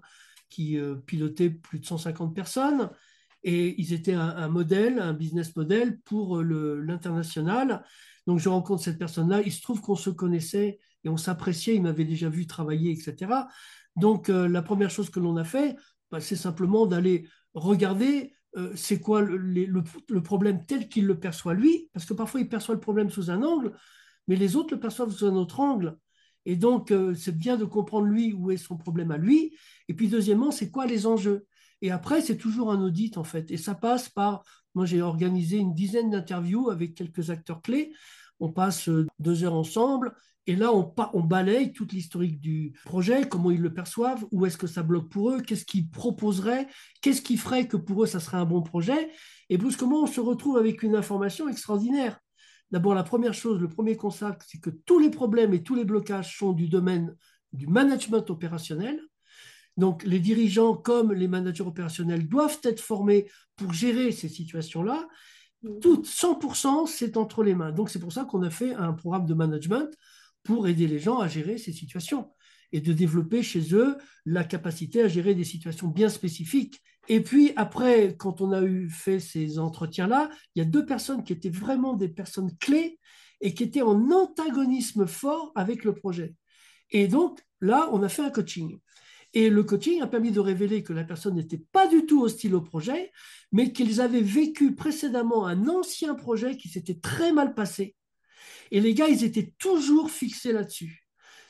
qui 0.49 0.77
euh, 0.77 0.95
pilotait 0.95 1.49
plus 1.49 1.79
de 1.79 1.85
150 1.85 2.35
personnes. 2.35 2.89
Et 3.43 3.79
ils 3.79 3.93
étaient 3.93 4.13
un, 4.13 4.47
modèle, 4.49 4.99
un 4.99 5.13
business 5.13 5.55
model 5.55 5.99
pour 6.01 6.37
euh, 6.37 6.81
l'international. 6.85 7.83
Donc, 8.25 8.39
je 8.39 8.49
rencontre 8.49 8.83
cette 8.83 8.97
personne-là. 8.97 9.41
Il 9.45 9.51
se 9.51 9.61
trouve 9.61 9.81
qu'on 9.81 9.95
se 9.95 10.09
connaissait 10.09 10.79
et 11.03 11.09
on 11.09 11.17
s'appréciait. 11.17 11.75
Il 11.75 11.83
m'avait 11.83 12.05
déjà 12.05 12.29
vu 12.29 12.47
travailler, 12.47 12.91
etc. 12.91 13.47
Donc, 13.95 14.29
euh, 14.29 14.47
la 14.47 14.61
première 14.61 14.89
chose 14.89 15.09
que 15.09 15.19
l'on 15.19 15.37
a 15.37 15.43
fait, 15.43 15.75
bah, 16.11 16.19
c'est 16.19 16.35
simplement 16.35 16.87
d'aller 16.87 17.27
regarder 17.53 18.33
c'est 18.75 18.99
quoi 18.99 19.21
le, 19.21 19.37
le, 19.37 20.23
problème 20.23 20.65
tel 20.65 20.89
qu'il 20.89 21.05
le 21.05 21.19
perçoit 21.19 21.53
lui, 21.53 21.89
parce 21.93 22.05
que 22.05 22.13
parfois 22.13 22.39
il 22.39 22.49
perçoit 22.49 22.75
le 22.75 22.81
problème 22.81 23.09
sous 23.09 23.29
un 23.29 23.43
angle, 23.43 23.73
mais 24.27 24.35
les 24.35 24.55
autres 24.55 24.73
le 24.73 24.79
perçoivent 24.79 25.11
sous 25.11 25.25
un 25.25 25.35
autre 25.35 25.59
angle. 25.59 25.97
Et 26.45 26.55
donc, 26.55 26.91
euh, 26.91 27.13
c'est 27.13 27.37
bien 27.37 27.57
de 27.57 27.65
comprendre 27.65 28.07
lui 28.07 28.31
où 28.31 28.51
est 28.51 28.57
son 28.57 28.77
problème 28.77 29.11
à 29.11 29.17
lui. 29.17 29.53
Et 29.89 29.93
puis, 29.93 30.07
deuxièmement, 30.07 30.49
c'est 30.49 30.71
quoi 30.71 30.85
les 30.85 31.05
enjeux? 31.05 31.45
Et 31.81 31.91
après, 31.91 32.21
c'est 32.21 32.37
toujours 32.37 32.71
un 32.71 32.81
audit, 32.81 33.17
en 33.17 33.25
fait. 33.25 33.51
Et 33.51 33.57
ça 33.57 33.75
passe 33.75 34.07
par, 34.07 34.43
moi, 34.73 34.85
j'ai 34.85 35.01
organisé 35.01 35.57
une 35.57 35.73
dizaine 35.73 36.09
d'interviews 36.09 36.69
avec 36.69 36.95
quelques 36.95 37.31
acteurs 37.31 37.61
clés. 37.61 37.91
On 38.39 38.49
passe 38.49 38.87
euh, 38.87 39.05
deux 39.19 39.43
heures 39.43 39.55
ensemble. 39.55 40.15
Et 40.47 40.55
là, 40.55 40.73
on, 40.73 40.93
on 41.13 41.23
balaye 41.23 41.73
toute 41.73 41.91
l'historique 41.91 42.39
du 42.39 42.73
projet, 42.85 43.27
comment 43.27 43.51
ils 43.51 43.61
le 43.61 43.73
perçoivent, 43.73 44.25
où 44.31 44.45
est-ce 44.45 44.57
que 44.57 44.65
ça 44.65 44.81
bloque 44.81 45.09
pour 45.09 45.31
eux, 45.31 45.41
qu'est-ce 45.41 45.65
qu'ils 45.65 45.89
proposeraient, 45.89 46.67
qu'est-ce 47.01 47.21
qui 47.21 47.35
ferait 47.35 47.67
que 47.67 47.75
pour 47.75 48.03
eux, 48.03 48.07
ça 48.07 48.21
serait 48.21 48.37
un 48.37 48.45
bon 48.45 48.61
projet. 48.61 49.11
Et 49.49 49.57
brusquement, 49.57 50.03
on 50.03 50.07
se 50.07 50.21
retrouve 50.21 50.57
avec 50.57 50.83
une 50.83 50.95
information 50.95 51.49
extraordinaire. 51.49 52.17
D'abord, 52.71 52.95
la 52.95 53.03
première 53.03 53.33
chose, 53.33 53.59
le 53.59 53.67
premier 53.67 53.97
constat, 53.97 54.37
c'est 54.47 54.59
que 54.59 54.69
tous 54.69 54.99
les 54.99 55.09
problèmes 55.09 55.53
et 55.53 55.63
tous 55.63 55.75
les 55.75 55.85
blocages 55.85 56.37
sont 56.37 56.53
du 56.53 56.69
domaine 56.69 57.13
du 57.51 57.67
management 57.67 58.29
opérationnel. 58.29 59.01
Donc, 59.75 60.03
les 60.03 60.19
dirigeants 60.19 60.75
comme 60.75 61.11
les 61.11 61.27
managers 61.27 61.63
opérationnels 61.63 62.27
doivent 62.27 62.59
être 62.63 62.79
formés 62.79 63.29
pour 63.57 63.73
gérer 63.73 64.13
ces 64.13 64.29
situations-là. 64.29 65.07
Mmh. 65.63 65.79
Tout, 65.79 66.01
100%, 66.03 66.87
c'est 66.87 67.17
entre 67.17 67.43
les 67.43 67.53
mains. 67.53 67.71
Donc, 67.71 67.89
c'est 67.89 67.99
pour 67.99 68.13
ça 68.13 68.23
qu'on 68.23 68.43
a 68.43 68.49
fait 68.49 68.73
un 68.73 68.93
programme 68.93 69.25
de 69.25 69.33
management 69.33 69.89
pour 70.47 70.67
aider 70.67 70.87
les 70.87 70.99
gens 70.99 71.19
à 71.19 71.27
gérer 71.27 71.57
ces 71.57 71.73
situations 71.73 72.31
et 72.71 72.81
de 72.81 72.93
développer 72.93 73.43
chez 73.43 73.75
eux 73.75 73.97
la 74.25 74.43
capacité 74.43 75.03
à 75.03 75.07
gérer 75.07 75.35
des 75.35 75.43
situations 75.43 75.87
bien 75.87 76.09
spécifiques 76.09 76.81
et 77.09 77.21
puis 77.21 77.53
après, 77.55 78.15
quand 78.17 78.41
on 78.41 78.51
a 78.51 78.61
eu 78.61 78.89
fait 78.89 79.19
ces 79.19 79.59
entretiens-là, 79.59 80.29
il 80.55 80.59
y 80.59 80.61
a 80.61 80.65
deux 80.65 80.85
personnes 80.85 81.23
qui 81.23 81.33
étaient 81.33 81.49
vraiment 81.49 81.93
des 81.93 82.09
personnes 82.09 82.55
clés 82.59 82.99
et 83.39 83.53
qui 83.53 83.63
étaient 83.63 83.81
en 83.81 84.11
antagonisme 84.11 85.07
fort 85.07 85.51
avec 85.55 85.83
le 85.83 85.93
projet. 85.93 86.35
Et 86.91 87.07
donc 87.07 87.41
là, 87.61 87.89
on 87.93 88.03
a 88.03 88.09
fait 88.09 88.23
un 88.23 88.29
coaching. 88.29 88.79
Et 89.33 89.49
le 89.49 89.63
coaching 89.63 90.01
a 90.01 90.07
permis 90.07 90.31
de 90.31 90.39
révéler 90.39 90.83
que 90.83 90.93
la 90.93 91.03
personne 91.03 91.35
n'était 91.35 91.63
pas 91.71 91.87
du 91.87 92.05
tout 92.05 92.23
hostile 92.23 92.55
au 92.55 92.61
projet, 92.61 93.11
mais 93.51 93.71
qu'ils 93.71 94.01
avaient 94.01 94.21
vécu 94.21 94.73
précédemment 94.73 95.45
un 95.45 95.67
ancien 95.67 96.15
projet 96.15 96.57
qui 96.57 96.69
s'était 96.69 96.99
très 96.99 97.31
mal 97.31 97.53
passé. 97.53 97.95
Et 98.71 98.79
les 98.79 98.93
gars, 98.93 99.07
ils 99.07 99.23
étaient 99.23 99.53
toujours 99.57 100.11
fixés 100.11 100.53
là-dessus. 100.53 101.03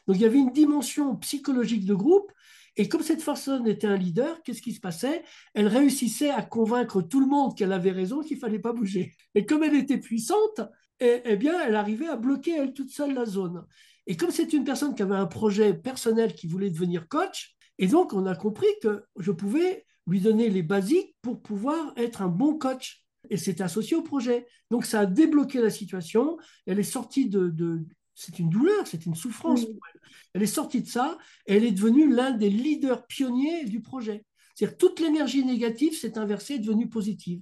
Donc 0.08 0.18
il 0.18 0.22
y 0.22 0.26
avait 0.26 0.40
une 0.40 0.52
dimension 0.52 1.16
psychologique 1.18 1.86
de 1.86 1.94
groupe 1.94 2.32
et 2.78 2.88
comme 2.88 3.02
cette 3.02 3.26
personne 3.26 3.68
était 3.68 3.88
un 3.88 3.98
leader, 3.98 4.42
qu'est-ce 4.44 4.62
qui 4.62 4.72
se 4.72 4.80
passait? 4.80 5.24
Elle 5.56 5.68
réussissait 5.68 6.30
à 6.30 6.44
convaincre 6.44 7.02
tout 7.02 7.20
le 7.20 7.26
monde 7.26 7.58
qu'elle 7.58 7.74
avait 7.74 7.92
raison, 7.92 8.22
qu'il 8.22 8.38
fallait 8.38 8.60
pas 8.60 8.72
bouger. 8.72 9.16
Et 9.34 9.48
comme 9.48 9.64
elle 9.64 9.76
était 9.76 9.98
puissante, 9.98 10.62
eh, 11.00 11.22
eh, 11.26 11.36
bien, 11.38 11.60
elle 11.60 11.76
arrivait 11.76 12.08
à 12.08 12.16
bloquer 12.16 12.56
elle 12.56 12.74
toute 12.74 12.92
seule 12.92 13.16
la 13.16 13.26
zone. 13.26 13.66
Et 14.06 14.16
comme 14.16 14.30
c'est 14.30 14.54
une 14.54 14.64
personne 14.64 14.94
qui 14.94 15.02
avait 15.02 15.16
un 15.16 15.26
projet 15.26 15.74
personnel 15.74 16.36
qui 16.36 16.48
voulait 16.48 16.70
devenir 16.70 17.08
coach, 17.08 17.56
et 17.80 17.88
donc 17.88 18.14
on 18.14 18.28
a 18.28 18.36
compris 18.36 18.68
que 18.82 19.04
je 19.18 19.32
pouvais 19.32 19.86
lui 20.06 20.22
donner 20.22 20.50
les 20.50 20.64
basiques 20.64 21.16
pour 21.24 21.42
pouvoir 21.42 21.94
être 21.98 22.22
un 22.22 22.28
bon 22.28 22.58
coach. 22.60 23.04
Et 23.30 23.38
c'est 23.38 23.62
associé 23.62 23.96
au 23.96 24.02
projet. 24.02 24.48
Donc 24.72 24.86
ça 24.86 25.02
a 25.02 25.06
débloqué 25.06 25.62
la 25.62 25.70
situation. 25.70 26.38
Elle 26.66 26.80
est 26.80 26.84
sortie 26.84 27.30
de, 27.30 27.86
c'est 28.16 28.40
une 28.40 28.50
douleur, 28.50 28.88
c'est 28.88 29.06
une 29.06 29.16
souffrance 29.16 29.66
pour 29.66 29.76
elle. 29.94 30.02
Elle 30.34 30.44
est 30.44 30.48
sortie 30.48 30.82
de 30.82 30.88
ça 30.88 31.18
et 31.46 31.56
elle 31.56 31.64
est 31.64 31.72
devenue 31.72 32.14
l'un 32.14 32.32
des 32.32 32.50
leaders 32.50 33.06
pionniers 33.08 33.66
du 33.66 33.82
projet. 33.82 34.26
C'est-à-dire 34.56 34.78
toute 34.78 35.00
l'énergie 35.00 35.46
négative 35.46 35.96
s'est 35.96 36.18
inversée 36.18 36.56
et 36.56 36.60
devenue 36.60 36.90
positive. 36.90 37.42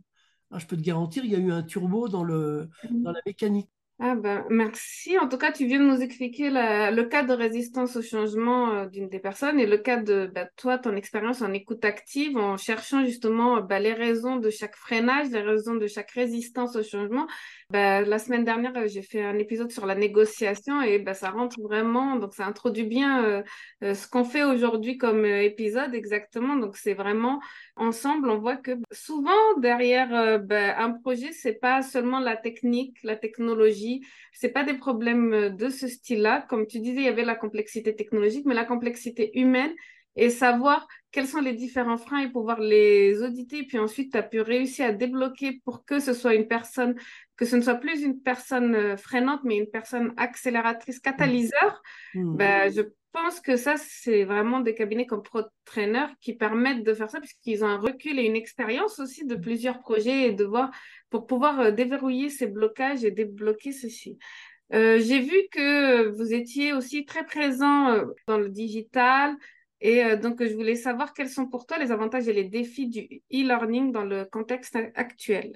je 0.56 0.66
peux 0.66 0.76
te 0.76 0.82
garantir, 0.82 1.24
il 1.24 1.32
y 1.32 1.36
a 1.36 1.40
eu 1.40 1.52
un 1.52 1.64
turbo 1.64 2.10
dans, 2.10 2.24
le, 2.24 2.70
dans 2.90 3.12
la 3.12 3.22
mécanique. 3.26 3.70
Ah 3.98 4.14
ben, 4.16 4.44
merci. 4.50 5.18
En 5.18 5.30
tout 5.30 5.38
cas, 5.38 5.54
tu 5.54 5.66
viens 5.68 5.80
de 5.80 5.86
nous 5.86 6.02
expliquer 6.02 6.50
le 6.50 7.04
cas 7.04 7.24
de 7.24 7.32
résistance 7.32 7.96
au 7.96 8.02
changement 8.02 8.74
euh, 8.74 8.86
d'une 8.88 9.08
des 9.08 9.20
personnes 9.20 9.58
et 9.58 9.66
le 9.66 9.78
cas 9.78 9.96
de 9.96 10.30
bah, 10.36 10.48
toi, 10.58 10.78
ton 10.78 10.98
expérience 10.98 11.42
en 11.42 11.54
écoute 11.54 11.86
active, 11.86 12.36
en 12.36 12.58
cherchant 12.58 13.06
justement 13.06 13.62
bah, 13.62 13.80
les 13.80 13.94
raisons 13.94 14.36
de 14.36 14.50
chaque 14.50 14.76
freinage, 14.76 15.30
les 15.30 15.40
raisons 15.40 15.76
de 15.76 15.88
chaque 15.88 16.12
résistance 16.12 16.76
au 16.76 16.84
changement. 16.84 17.26
Bah, 17.70 18.02
la 18.02 18.20
semaine 18.20 18.44
dernière, 18.44 18.76
euh, 18.76 18.88
j'ai 18.88 19.02
fait 19.02 19.24
un 19.24 19.38
épisode 19.40 19.72
sur 19.72 19.86
la 19.86 19.96
négociation 19.96 20.82
et 20.82 21.02
ça 21.14 21.30
rentre 21.30 21.56
vraiment, 21.62 22.18
donc 22.18 22.34
ça 22.34 22.46
introduit 22.46 22.84
bien 22.84 23.24
euh, 23.82 23.94
ce 23.94 24.10
qu'on 24.10 24.26
fait 24.26 24.44
aujourd'hui 24.44 24.98
comme 24.98 25.26
épisode 25.26 25.96
exactement. 25.96 26.58
Donc 26.58 26.76
c'est 26.76 26.96
vraiment 26.96 27.40
ensemble, 27.76 28.30
on 28.30 28.38
voit 28.40 28.58
que 28.58 28.72
souvent 28.92 29.58
derrière 29.58 30.40
bah, 30.40 30.78
un 30.80 30.92
projet, 30.92 31.32
c'est 31.32 31.60
pas 31.60 31.82
seulement 31.82 32.20
la 32.20 32.38
technique, 32.38 32.98
la 33.04 33.16
technologie, 33.16 34.06
c'est 34.34 34.50
pas 34.50 34.64
des 34.64 34.76
problèmes 34.76 35.56
de 35.56 35.70
ce 35.70 35.88
style-là. 35.88 36.46
Comme 36.50 36.68
tu 36.68 36.80
disais, 36.80 37.02
il 37.02 37.06
y 37.06 37.10
avait 37.10 37.26
la 37.26 37.36
complexité 37.36 37.96
technologique, 37.96 38.46
mais 38.46 38.54
la 38.56 38.66
complexité 38.66 39.38
humaine 39.40 39.74
et 40.16 40.30
savoir 40.30 40.88
quels 41.12 41.28
sont 41.28 41.42
les 41.42 41.54
différents 41.54 41.98
freins 41.98 42.22
et 42.22 42.30
pouvoir 42.30 42.60
les 42.60 43.22
auditer. 43.22 43.64
Puis 43.64 43.78
ensuite, 43.78 44.12
tu 44.12 44.18
as 44.18 44.24
pu 44.24 44.42
réussir 44.42 44.88
à 44.88 44.92
débloquer 44.92 45.62
pour 45.66 45.86
que 45.86 46.00
ce 46.00 46.14
soit 46.14 46.36
une 46.36 46.48
personne, 46.48 46.96
que 47.38 47.46
ce 47.46 47.56
ne 47.56 47.62
soit 47.62 47.76
plus 47.76 48.02
une 48.02 48.22
personne 48.22 48.98
freinante, 48.98 49.42
mais 49.44 49.58
une 49.58 49.70
personne 49.70 50.14
accélératrice, 50.18 51.00
catalyseur. 51.00 51.82
Mmh. 52.14 52.38
Ben, 52.38 52.72
je 52.72 52.82
pense 53.16 53.40
que 53.40 53.56
ça, 53.56 53.76
c'est 53.78 54.26
vraiment 54.26 54.60
des 54.60 54.76
cabinets 54.76 55.06
comme 55.06 55.24
ProTrainer 55.24 56.08
qui 56.20 56.34
permettent 56.34 56.84
de 56.84 56.94
faire 56.94 57.10
ça 57.10 57.22
puisqu'ils 57.22 57.64
ont 57.64 57.68
un 57.68 57.78
recul 57.78 58.20
et 58.20 58.24
une 58.24 58.36
expérience 58.36 59.00
aussi 59.00 59.26
de 59.26 59.36
plusieurs 59.36 59.80
projets 59.80 60.28
et 60.28 60.34
de 60.34 60.44
voir 60.44 60.70
pour 61.10 61.26
pouvoir 61.26 61.62
euh, 61.62 61.72
déverrouiller 61.72 62.30
ces 62.30 62.48
blocages 62.48 63.06
et 63.06 63.12
débloquer 63.12 63.72
ceci. 63.72 64.20
Euh, 64.74 65.00
j'ai 65.00 65.20
vu 65.20 65.38
que 65.50 66.10
vous 66.10 66.34
étiez 66.34 66.74
aussi 66.74 67.06
très 67.06 67.26
présent 67.26 67.90
euh, 67.90 68.06
dans 68.28 68.38
le 68.38 68.50
digital 68.50 69.36
et 69.80 70.16
donc 70.18 70.44
je 70.44 70.54
voulais 70.54 70.76
savoir 70.76 71.14
quels 71.14 71.30
sont 71.30 71.48
pour 71.48 71.68
toi 71.68 71.78
les 71.78 71.92
avantages 71.92 72.28
et 72.28 72.34
les 72.34 72.46
défis 72.46 72.88
du 72.88 73.22
e-learning 73.32 73.92
dans 73.92 74.06
le 74.06 74.26
contexte 74.26 74.78
actuel. 74.96 75.54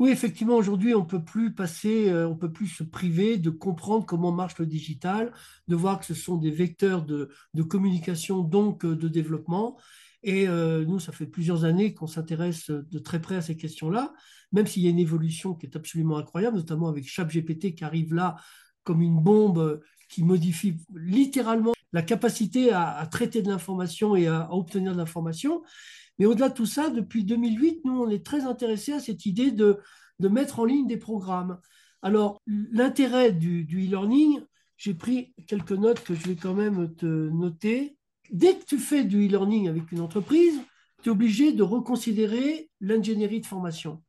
Oui, 0.00 0.08
effectivement, 0.08 0.56
aujourd'hui, 0.56 0.94
on 0.94 1.04
peut 1.04 1.22
plus 1.22 1.54
passer, 1.54 2.08
euh, 2.08 2.26
on 2.26 2.34
peut 2.34 2.50
plus 2.50 2.68
se 2.68 2.82
priver 2.82 3.36
de 3.36 3.50
comprendre 3.50 4.06
comment 4.06 4.32
marche 4.32 4.58
le 4.58 4.64
digital, 4.64 5.30
de 5.68 5.76
voir 5.76 6.00
que 6.00 6.06
ce 6.06 6.14
sont 6.14 6.38
des 6.38 6.50
vecteurs 6.50 7.04
de, 7.04 7.28
communication, 7.68 8.40
donc 8.40 8.86
euh, 8.86 8.96
de 8.96 9.08
développement. 9.08 9.76
Et 10.22 10.48
euh, 10.48 10.86
nous, 10.86 11.00
ça 11.00 11.12
fait 11.12 11.26
plusieurs 11.26 11.66
années 11.66 11.92
qu'on 11.92 12.06
s'intéresse 12.06 12.70
de 12.70 12.98
très 12.98 13.20
près 13.20 13.36
à 13.36 13.42
ces 13.42 13.58
questions-là, 13.58 14.14
même 14.52 14.66
s'il 14.66 14.82
y 14.84 14.86
a 14.86 14.90
une 14.90 14.98
évolution 14.98 15.54
qui 15.54 15.66
est 15.66 15.76
absolument 15.76 16.16
incroyable, 16.16 16.56
notamment 16.56 16.88
avec 16.88 17.06
ChatGPT 17.06 17.74
qui 17.74 17.84
arrive 17.84 18.14
là 18.14 18.36
comme 18.84 19.02
une 19.02 19.20
bombe 19.22 19.82
qui 20.08 20.24
modifie 20.24 20.78
littéralement 20.94 21.74
la 21.92 22.00
capacité 22.00 22.72
à, 22.72 23.06
traiter 23.10 23.42
de 23.42 23.50
l'information 23.50 24.16
et 24.16 24.28
à 24.28 24.48
obtenir 24.50 24.92
de 24.92 24.96
l'information. 24.96 25.62
Mais 26.20 26.26
au-delà 26.26 26.50
de 26.50 26.54
tout 26.54 26.66
ça, 26.66 26.90
depuis 26.90 27.24
2008, 27.24 27.80
nous, 27.86 28.02
on 28.02 28.10
est 28.10 28.24
très 28.24 28.42
intéressés 28.42 28.92
à 28.92 29.00
cette 29.00 29.24
idée 29.24 29.50
de, 29.50 29.78
de 30.18 30.28
mettre 30.28 30.60
en 30.60 30.66
ligne 30.66 30.86
des 30.86 30.98
programmes. 30.98 31.58
Alors, 32.02 32.42
l'intérêt 32.46 33.32
du, 33.32 33.66
e-learning, 33.72 34.42
j'ai 34.76 34.92
pris 34.92 35.32
quelques 35.46 35.72
notes 35.72 36.04
que 36.04 36.14
je 36.14 36.28
vais 36.28 36.36
quand 36.36 36.52
même 36.52 36.94
te 36.94 37.06
noter. 37.06 37.96
Dès 38.30 38.54
que 38.54 38.64
tu 38.66 38.78
fais 38.78 39.02
du 39.02 39.26
e-learning 39.26 39.68
avec 39.68 39.90
une 39.92 40.02
entreprise, 40.02 40.60
tu 41.02 41.08
es 41.08 41.12
obligé 41.12 41.52
de 41.52 41.62
reconsidérer 41.62 42.70
l'ingénierie 42.82 43.40
de 43.40 43.46
formation. 43.46 44.02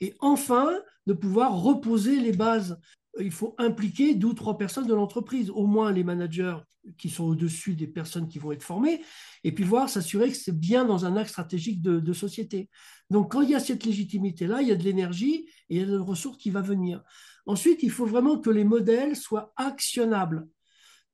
Et 0.00 0.12
enfin, 0.20 0.70
de 1.06 1.14
pouvoir 1.14 1.62
reposer 1.62 2.20
les 2.20 2.32
bases. 2.32 2.78
Il 3.20 3.30
faut 3.30 3.54
impliquer 3.58 4.14
deux 4.14 4.28
ou 4.28 4.34
trois 4.34 4.58
personnes 4.58 4.86
de 4.86 4.94
l'entreprise, 4.94 5.50
au 5.50 5.66
moins 5.66 5.92
les 5.92 6.04
managers 6.04 6.56
qui 6.98 7.08
sont 7.10 7.24
au-dessus 7.24 7.74
des 7.74 7.86
personnes 7.86 8.28
qui 8.28 8.38
vont 8.38 8.52
être 8.52 8.62
formées, 8.62 9.02
et 9.42 9.52
puis 9.52 9.64
voir, 9.64 9.88
s'assurer 9.88 10.30
que 10.30 10.36
c'est 10.36 10.58
bien 10.58 10.84
dans 10.84 11.06
un 11.06 11.16
axe 11.16 11.30
stratégique 11.30 11.82
de, 11.82 12.12
société. 12.12 12.68
Donc, 13.10 13.32
quand 13.32 13.40
il 13.42 13.50
y 13.50 13.54
a 13.54 13.60
cette 13.60 13.84
légitimité-là, 13.84 14.62
il 14.62 14.68
y 14.68 14.72
a 14.72 14.76
de 14.76 14.82
l'énergie 14.82 15.48
et 15.68 15.76
il 15.76 15.80
y 15.80 15.82
a 15.82 15.86
de 15.86 15.98
ressources 15.98 16.38
qui 16.38 16.50
va 16.50 16.60
venir. 16.60 17.02
Ensuite, 17.46 17.82
il 17.82 17.90
faut 17.90 18.06
vraiment 18.06 18.38
que 18.38 18.50
les 18.50 18.64
modèles 18.64 19.16
soient 19.16 19.52
actionnables. 19.56 20.46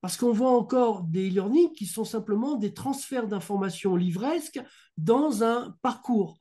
Parce 0.01 0.17
qu'on 0.17 0.33
voit 0.33 0.53
encore 0.53 1.03
des 1.03 1.29
e-learning 1.29 1.73
qui 1.73 1.87
sont 1.87 2.07
simplement 2.07 2.57
des 2.57 2.73
transferts 2.73 3.27
d'informations 3.29 3.97
livresques 3.97 4.61
dans 4.97 5.43
un 5.43 5.77
parcours. 5.83 6.39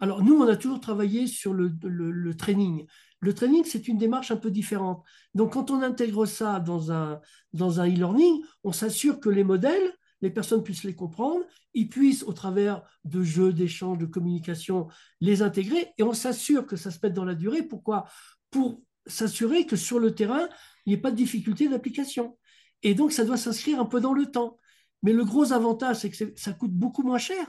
Alors, 0.00 0.22
nous, 0.22 0.34
on 0.34 0.48
a 0.48 0.56
toujours 0.56 0.80
travaillé 0.80 1.26
sur 1.26 1.52
le, 1.52 1.72
le 1.82 2.36
training. 2.36 2.86
Le 3.24 3.32
training, 3.32 3.64
c'est 3.64 3.88
une 3.88 3.96
démarche 3.96 4.30
un 4.30 4.36
peu 4.36 4.50
différente. 4.50 5.02
Donc, 5.34 5.54
quand 5.54 5.70
on 5.70 5.80
intègre 5.80 6.26
ça 6.26 6.60
dans 6.60 6.92
un, 6.92 7.22
dans 7.54 7.80
un 7.80 7.88
e-learning, 7.88 8.42
on 8.64 8.72
s'assure 8.72 9.18
que 9.18 9.30
les 9.30 9.44
modèles, 9.44 9.94
les 10.20 10.28
personnes 10.28 10.62
puissent 10.62 10.84
les 10.84 10.94
comprendre, 10.94 11.42
ils 11.72 11.88
puissent, 11.88 12.22
au 12.22 12.34
travers 12.34 12.82
de 13.04 13.22
jeux, 13.22 13.54
d'échanges, 13.54 13.96
de 13.96 14.04
communication, 14.04 14.88
les 15.22 15.40
intégrer, 15.40 15.94
et 15.96 16.02
on 16.02 16.12
s'assure 16.12 16.66
que 16.66 16.76
ça 16.76 16.90
se 16.90 16.98
mette 17.02 17.14
dans 17.14 17.24
la 17.24 17.34
durée. 17.34 17.62
Pourquoi? 17.62 18.04
Pour 18.50 18.82
s'assurer 19.06 19.64
que 19.64 19.76
sur 19.76 19.98
le 19.98 20.14
terrain, 20.14 20.46
il 20.84 20.90
n'y 20.90 20.94
ait 20.94 21.00
pas 21.00 21.10
de 21.10 21.16
difficulté 21.16 21.66
d'application. 21.66 22.36
Et 22.82 22.92
donc, 22.92 23.12
ça 23.12 23.24
doit 23.24 23.38
s'inscrire 23.38 23.80
un 23.80 23.86
peu 23.86 24.02
dans 24.02 24.12
le 24.12 24.26
temps. 24.26 24.58
Mais 25.02 25.14
le 25.14 25.24
gros 25.24 25.54
avantage, 25.54 25.96
c'est 25.96 26.10
que 26.10 26.34
ça 26.36 26.52
coûte 26.52 26.72
beaucoup 26.72 27.02
moins 27.02 27.16
cher. 27.16 27.46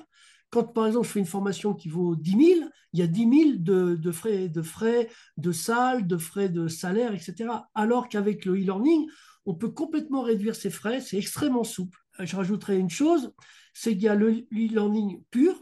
Quand, 0.55 0.63
par 0.63 0.87
exemple, 0.87 1.05
je 1.05 1.11
fais 1.11 1.19
une 1.19 1.25
formation 1.25 1.73
qui 1.73 1.89
vaut 1.89 2.15
10 2.15 2.31
000, 2.31 2.69
il 2.93 2.99
y 3.01 3.03
a 3.03 3.07
10 3.07 3.57
000 3.57 3.97
de, 3.97 4.11
frais, 4.13 4.47
de 4.47 4.61
frais 4.61 5.09
de 5.35 5.51
salle, 5.51 6.07
de 6.07 6.15
frais 6.15 6.47
de 6.47 6.69
salaire, 6.69 7.13
etc. 7.13 7.49
Alors 7.73 8.07
qu'avec 8.07 8.45
le 8.45 8.53
e-learning, 8.53 9.05
on 9.45 9.53
peut 9.53 9.71
complètement 9.71 10.21
réduire 10.21 10.55
ces 10.55 10.69
frais, 10.69 11.01
c'est 11.01 11.17
extrêmement 11.17 11.65
souple. 11.65 11.99
Je 12.19 12.37
rajouterai 12.37 12.77
une 12.77 12.89
chose, 12.89 13.33
c'est 13.73 13.91
qu'il 13.95 14.03
y 14.03 14.07
a 14.07 14.15
le 14.15 14.47
e-learning 14.53 15.23
pur, 15.29 15.61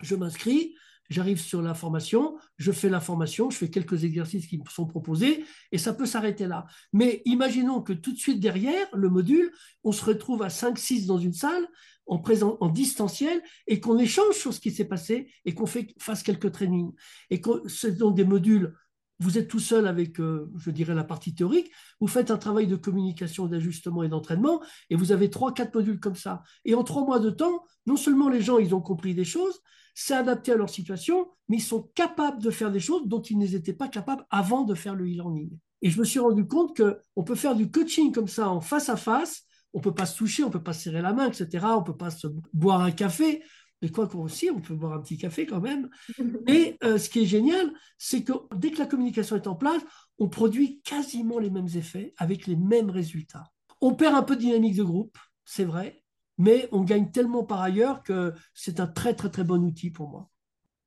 je 0.00 0.14
m'inscris, 0.14 0.76
j'arrive 1.10 1.40
sur 1.40 1.60
la 1.60 1.74
formation, 1.74 2.36
je 2.56 2.70
fais 2.70 2.88
la 2.88 3.00
formation, 3.00 3.50
je 3.50 3.56
fais 3.56 3.68
quelques 3.68 4.04
exercices 4.04 4.46
qui 4.46 4.58
me 4.58 4.64
sont 4.70 4.86
proposés 4.86 5.44
et 5.72 5.78
ça 5.78 5.92
peut 5.92 6.06
s'arrêter 6.06 6.46
là. 6.46 6.66
Mais 6.92 7.20
imaginons 7.24 7.82
que 7.82 7.92
tout 7.92 8.12
de 8.12 8.18
suite 8.18 8.38
derrière 8.38 8.86
le 8.92 9.10
module, 9.10 9.50
on 9.82 9.90
se 9.90 10.04
retrouve 10.04 10.44
à 10.44 10.48
5-6 10.48 11.06
dans 11.06 11.18
une 11.18 11.32
salle 11.32 11.66
en, 12.06 12.18
présent, 12.18 12.56
en 12.60 12.68
distanciel 12.68 13.42
et 13.66 13.80
qu'on 13.80 13.98
échange 13.98 14.34
sur 14.34 14.52
ce 14.52 14.60
qui 14.60 14.70
s'est 14.70 14.84
passé 14.84 15.32
et 15.44 15.54
qu'on 15.54 15.66
fasse 15.66 16.22
quelques 16.22 16.52
trainings. 16.52 16.92
Et 17.30 17.40
que 17.40 17.66
c'est 17.68 17.96
donc 17.96 18.16
des 18.16 18.24
modules, 18.24 18.74
vous 19.20 19.38
êtes 19.38 19.48
tout 19.48 19.60
seul 19.60 19.86
avec, 19.86 20.20
euh, 20.20 20.50
je 20.56 20.70
dirais, 20.70 20.94
la 20.94 21.04
partie 21.04 21.34
théorique, 21.34 21.70
vous 22.00 22.08
faites 22.08 22.30
un 22.30 22.38
travail 22.38 22.66
de 22.66 22.76
communication, 22.76 23.46
d'ajustement 23.46 24.02
et 24.02 24.08
d'entraînement 24.08 24.62
et 24.90 24.96
vous 24.96 25.12
avez 25.12 25.30
trois, 25.30 25.54
quatre 25.54 25.74
modules 25.74 26.00
comme 26.00 26.16
ça. 26.16 26.42
Et 26.64 26.74
en 26.74 26.84
trois 26.84 27.04
mois 27.04 27.20
de 27.20 27.30
temps, 27.30 27.64
non 27.86 27.96
seulement 27.96 28.28
les 28.28 28.40
gens, 28.40 28.58
ils 28.58 28.74
ont 28.74 28.80
compris 28.80 29.14
des 29.14 29.24
choses, 29.24 29.60
c'est 29.94 30.14
adapté 30.14 30.52
à 30.52 30.56
leur 30.56 30.68
situation, 30.68 31.28
mais 31.48 31.58
ils 31.58 31.62
sont 31.62 31.90
capables 31.94 32.42
de 32.42 32.50
faire 32.50 32.72
des 32.72 32.80
choses 32.80 33.06
dont 33.06 33.22
ils 33.22 33.38
n'étaient 33.38 33.72
pas 33.72 33.88
capables 33.88 34.26
avant 34.30 34.64
de 34.64 34.74
faire 34.74 34.94
le 34.94 35.04
e-learning. 35.04 35.50
Et 35.82 35.90
je 35.90 36.00
me 36.00 36.04
suis 36.04 36.18
rendu 36.18 36.46
compte 36.46 36.76
qu'on 36.76 37.24
peut 37.24 37.34
faire 37.34 37.54
du 37.54 37.70
coaching 37.70 38.10
comme 38.10 38.26
ça 38.26 38.48
en 38.48 38.60
face 38.60 38.88
à 38.88 38.96
face 38.96 39.44
on 39.74 39.80
peut 39.80 39.94
pas 39.94 40.06
se 40.06 40.16
toucher, 40.16 40.44
on 40.44 40.50
peut 40.50 40.62
pas 40.62 40.72
se 40.72 40.84
serrer 40.84 41.02
la 41.02 41.12
main, 41.12 41.28
etc. 41.28 41.66
On 41.76 41.82
peut 41.82 41.96
pas 41.96 42.10
se 42.10 42.28
boire 42.52 42.80
un 42.80 42.92
café. 42.92 43.42
Mais 43.82 43.90
quoi 43.90 44.08
qu'on 44.08 44.20
aussi, 44.20 44.48
on 44.50 44.60
peut 44.60 44.74
boire 44.74 44.94
un 44.94 45.00
petit 45.00 45.18
café 45.18 45.44
quand 45.44 45.60
même. 45.60 45.90
Et 46.48 46.78
euh, 46.84 46.96
ce 46.96 47.10
qui 47.10 47.22
est 47.22 47.26
génial, 47.26 47.70
c'est 47.98 48.22
que 48.22 48.32
dès 48.56 48.70
que 48.70 48.78
la 48.78 48.86
communication 48.86 49.36
est 49.36 49.46
en 49.46 49.56
place, 49.56 49.82
on 50.18 50.28
produit 50.28 50.80
quasiment 50.82 51.38
les 51.38 51.50
mêmes 51.50 51.68
effets 51.74 52.14
avec 52.16 52.46
les 52.46 52.56
mêmes 52.56 52.88
résultats. 52.88 53.44
On 53.80 53.94
perd 53.94 54.14
un 54.14 54.22
peu 54.22 54.36
de 54.36 54.40
dynamique 54.40 54.76
de 54.76 54.84
groupe, 54.84 55.18
c'est 55.44 55.64
vrai, 55.64 56.02
mais 56.38 56.68
on 56.72 56.82
gagne 56.82 57.10
tellement 57.10 57.44
par 57.44 57.60
ailleurs 57.60 58.02
que 58.02 58.32
c'est 58.54 58.80
un 58.80 58.86
très 58.86 59.14
très 59.14 59.28
très 59.28 59.44
bon 59.44 59.62
outil 59.62 59.90
pour 59.90 60.08
moi. 60.08 60.30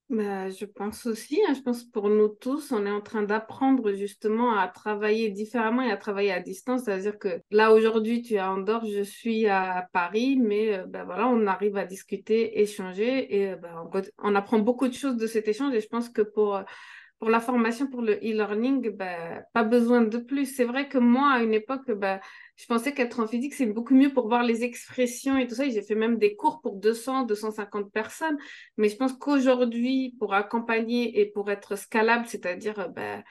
Bah, 0.10 0.50
je 0.50 0.64
pense 0.64 1.06
aussi, 1.06 1.42
hein, 1.50 1.54
je 1.54 1.60
pense 1.60 1.84
pour 1.84 2.08
nous 2.08 2.30
tous, 2.30 2.72
on 2.72 2.86
est 2.86 2.92
en 2.92 3.02
train 3.02 3.24
d'apprendre 3.24 3.92
justement 3.92 4.58
à 4.58 4.70
travailler 4.70 5.30
différemment 5.32 5.82
et 5.82 5.92
à 5.92 5.98
travailler 5.98 6.32
à 6.32 6.40
distance. 6.40 6.84
C'est-à-dire 6.86 7.20
que 7.20 7.42
là, 7.52 7.74
aujourd'hui, 7.74 8.22
tu 8.22 8.36
es 8.36 8.38
à 8.38 8.54
Andorre, 8.54 8.86
je 8.86 9.02
suis 9.02 9.48
à 9.48 9.90
Paris, 9.92 10.38
mais 10.42 10.78
euh, 10.78 10.86
bah, 10.86 11.04
voilà, 11.04 11.28
on 11.28 11.46
arrive 11.46 11.76
à 11.76 11.86
discuter, 11.86 12.62
échanger 12.62 13.36
et 13.36 13.56
bah, 13.58 13.86
on, 13.94 14.02
on, 14.20 14.36
apprend 14.36 14.60
beaucoup 14.60 14.88
de 14.88 14.94
choses 14.94 15.18
de 15.18 15.28
cet 15.28 15.50
échange. 15.50 15.74
Et 15.74 15.82
je 15.82 15.90
pense 15.90 16.08
que 16.08 16.22
pour 16.22 16.64
pour 17.20 17.30
la 17.30 17.40
formation, 17.40 17.88
pour 17.88 18.02
le 18.02 18.14
e-learning, 18.16 18.92
bah, 18.92 19.42
pas 19.54 19.64
besoin 19.64 20.02
de 20.02 20.18
plus. 20.18 20.46
C'est 20.46 20.66
vrai 20.66 20.88
que 20.88 21.00
moi, 21.00 21.32
à 21.32 21.42
une 21.42 21.54
époque, 21.54 21.92
bah, 21.92 22.20
je 22.56 22.66
pensais 22.68 22.94
qu'être 22.94 23.20
en 23.20 23.28
physique, 23.28 23.56
c'est 23.56 23.66
beaucoup 23.66 23.96
mieux 23.96 24.14
pour 24.14 24.28
voir 24.28 24.44
les 24.44 24.64
expressions 24.64 25.38
et 25.38 25.48
tout 25.48 25.56
ça. 25.56 25.68
J'ai 25.68 25.82
fait 25.82 25.96
même 25.96 26.20
des 26.20 26.36
cours 26.36 26.62
pour 26.62 26.76
200, 26.76 27.24
250 27.24 27.92
personnes. 27.92 28.38
Mais 28.78 28.90
je 28.90 28.98
pense 28.98 29.14
qu'aujourd'hui, 29.14 30.16
pour 30.20 30.36
accompagner 30.36 31.20
et 31.20 31.26
pour 31.26 31.50
être 31.50 31.76
scalable, 31.76 32.28
c'est-à-dire 32.28 32.90
bah, 32.90 33.24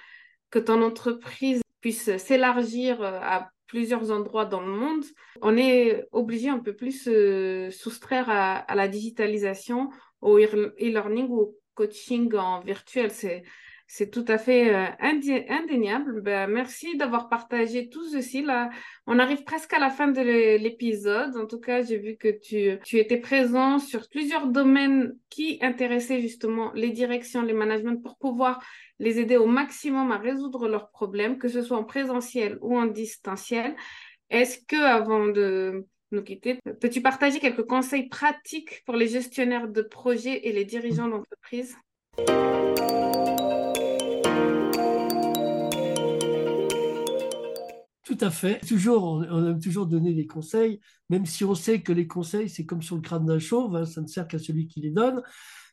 que 0.51 0.59
ton 0.59 0.83
entreprise 0.83 1.63
puisse 1.81 2.17
s'élargir 2.17 3.01
euh, 3.03 3.21
à 3.23 3.51
plusieurs 3.69 4.11
endroits 4.11 4.47
dans 4.47 4.61
le 4.61 4.73
monde, 4.73 5.05
on 5.43 5.57
est 5.57 6.07
obligé 6.13 6.49
un 6.49 6.61
peu 6.61 6.75
plus 6.75 7.03
se 7.03 7.69
soustraire 7.73 8.31
à, 8.31 8.59
à 8.59 8.75
la 8.77 8.87
digitalisation, 8.89 9.91
au 10.21 10.39
e-learning 10.39 11.27
ou 11.29 11.41
au 11.41 11.59
coaching 11.75 12.35
en 12.35 12.61
virtuel. 12.61 13.11
C'est 13.11 13.43
c'est 13.87 14.11
tout 14.11 14.25
à 14.29 14.37
fait 14.37 14.75
euh, 14.75 14.87
indéniable. 14.99 16.21
Ben, 16.21 16.49
merci 16.49 16.97
d'avoir 16.97 17.29
partagé 17.29 17.89
tout 17.89 18.05
ceci. 18.09 18.45
On 19.07 19.19
arrive 19.19 19.45
presque 19.45 19.73
à 19.75 19.79
la 19.79 19.91
fin 19.91 20.09
de 20.09 20.21
l'épisode. 20.21 21.37
En 21.37 21.47
tout 21.47 21.61
cas, 21.61 21.83
j'ai 21.83 21.99
vu 21.99 22.17
que 22.17 22.29
tu, 22.29 22.79
tu 22.85 22.99
étais 22.99 23.19
présent 23.19 23.79
sur 23.79 24.09
plusieurs 24.09 24.49
domaines 24.49 25.17
qui 25.31 25.59
intéressaient 25.63 26.21
justement 26.21 26.73
les 26.75 26.91
directions, 26.91 27.43
les 27.43 27.53
managements 27.53 27.97
pour 27.97 28.17
pouvoir 28.17 28.61
les 28.99 29.21
aider 29.21 29.37
au 29.37 29.47
maximum 29.47 30.11
à 30.11 30.19
résoudre 30.19 30.69
leurs 30.69 30.91
problèmes, 30.91 31.39
que 31.39 31.49
ce 31.49 31.63
soit 31.63 31.79
en 31.79 31.85
présentiel 31.85 32.59
ou 32.63 32.77
en 32.77 32.87
distanciel. 32.87 33.77
Est-ce 34.31 34.59
que 34.67 34.83
avant 34.83 35.29
de 35.29 35.87
nous 36.11 36.23
quitter, 36.23 36.59
peux-tu 36.81 37.03
partager 37.03 37.39
quelques 37.39 37.67
conseils 37.67 38.09
pratiques 38.09 38.83
pour 38.85 38.97
les 38.97 39.09
gestionnaires 39.09 39.69
de 39.69 39.83
projets 39.83 40.49
et 40.49 40.53
les 40.53 40.65
dirigeants 40.65 41.09
d'entreprise? 41.09 41.77
Tout 48.07 48.19
à 48.21 48.31
fait. 48.31 48.61
Toujours, 48.61 49.03
on 49.05 49.47
aime 49.49 49.61
toujours 49.61 49.87
donner 49.87 50.15
des 50.15 50.29
conseils, 50.29 50.81
même 51.11 51.27
si 51.27 51.45
on 51.45 51.57
sait 51.57 51.83
que 51.83 51.91
les 51.93 52.07
conseils, 52.07 52.49
c'est 52.49 52.65
comme 52.65 52.81
sur 52.81 52.95
le 52.95 53.03
crâne 53.03 53.27
d'un 53.27 53.41
chauve, 53.41 53.75
hein, 53.75 53.85
ça 53.85 54.01
ne 54.01 54.07
sert 54.07 54.29
qu'à 54.29 54.39
celui 54.39 54.69
qui 54.69 54.81
les 54.81 54.93
donne. 54.93 55.23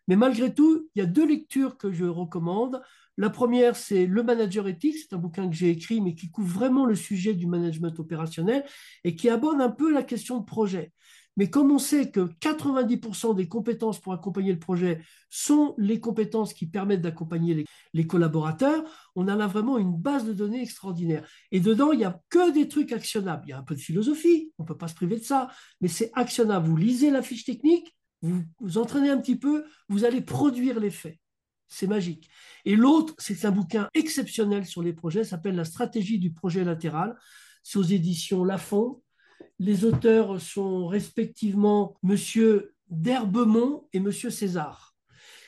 Mais 0.07 0.15
malgré 0.15 0.53
tout, 0.53 0.89
il 0.95 0.99
y 0.99 1.03
a 1.03 1.07
deux 1.07 1.27
lectures 1.27 1.77
que 1.77 1.91
je 1.91 2.05
recommande. 2.05 2.81
La 3.17 3.29
première, 3.29 3.75
c'est 3.75 4.07
Le 4.07 4.23
manager 4.23 4.67
éthique. 4.67 4.97
C'est 4.97 5.13
un 5.15 5.19
bouquin 5.19 5.49
que 5.49 5.55
j'ai 5.55 5.71
écrit, 5.71 6.01
mais 6.01 6.15
qui 6.15 6.31
couvre 6.31 6.53
vraiment 6.53 6.85
le 6.85 6.95
sujet 6.95 7.33
du 7.35 7.47
management 7.47 7.99
opérationnel 7.99 8.65
et 9.03 9.15
qui 9.15 9.29
aborde 9.29 9.61
un 9.61 9.71
peu 9.71 9.91
la 9.91 10.03
question 10.03 10.39
de 10.39 10.45
projet. 10.45 10.93
Mais 11.37 11.49
comme 11.49 11.71
on 11.71 11.79
sait 11.79 12.11
que 12.11 12.21
90% 12.39 13.35
des 13.35 13.47
compétences 13.47 13.99
pour 13.99 14.13
accompagner 14.13 14.51
le 14.51 14.59
projet 14.59 15.01
sont 15.29 15.73
les 15.77 15.99
compétences 15.99 16.53
qui 16.53 16.67
permettent 16.67 17.01
d'accompagner 17.01 17.65
les, 17.93 18.07
collaborateurs, 18.07 18.83
on 19.15 19.27
a 19.27 19.35
là 19.35 19.47
vraiment 19.47 19.77
une 19.77 19.95
base 19.95 20.25
de 20.25 20.33
données 20.33 20.61
extraordinaire. 20.61 21.27
Et 21.51 21.59
dedans, 21.59 21.91
il 21.91 21.99
n'y 21.99 22.05
a 22.05 22.19
que 22.29 22.51
des 22.53 22.67
trucs 22.67 22.91
actionnables. 22.91 23.43
Il 23.47 23.49
y 23.49 23.53
a 23.53 23.57
un 23.57 23.63
peu 23.63 23.75
de 23.75 23.79
philosophie, 23.79 24.51
on 24.59 24.63
ne 24.63 24.67
peut 24.67 24.77
pas 24.77 24.87
se 24.87 24.95
priver 24.95 25.17
de 25.17 25.23
ça, 25.23 25.49
mais 25.81 25.87
c'est 25.87 26.11
actionnable. 26.13 26.67
Vous 26.67 26.77
lisez 26.77 27.09
la 27.09 27.21
fiche 27.21 27.45
technique, 27.45 27.95
vous 28.21 28.43
vous 28.59 28.77
entraînez 28.77 29.09
un 29.09 29.17
petit 29.17 29.37
peu, 29.37 29.65
vous 29.89 30.05
allez 30.05 30.21
produire 30.21 30.79
l'effet. 30.79 31.19
C'est 31.67 31.87
magique. 31.87 32.29
Et 32.65 32.75
l'autre, 32.75 33.15
c'est 33.17 33.45
un 33.45 33.51
bouquin 33.51 33.89
exceptionnel 33.95 34.65
sur 34.65 34.83
les 34.83 34.93
projets, 34.93 35.23
s'appelle 35.23 35.55
La 35.55 35.65
stratégie 35.65 36.19
du 36.19 36.31
projet 36.31 36.63
latéral. 36.63 37.17
C'est 37.63 37.79
aux 37.79 37.83
éditions 37.83 38.43
Lafont 38.43 39.01
les 39.59 39.85
auteurs 39.85 40.41
sont 40.41 40.87
respectivement 40.87 41.95
Monsieur 42.03 42.73
d'Herbemont 42.89 43.87
et 43.93 43.99
Monsieur 43.99 44.29
César. 44.29 44.95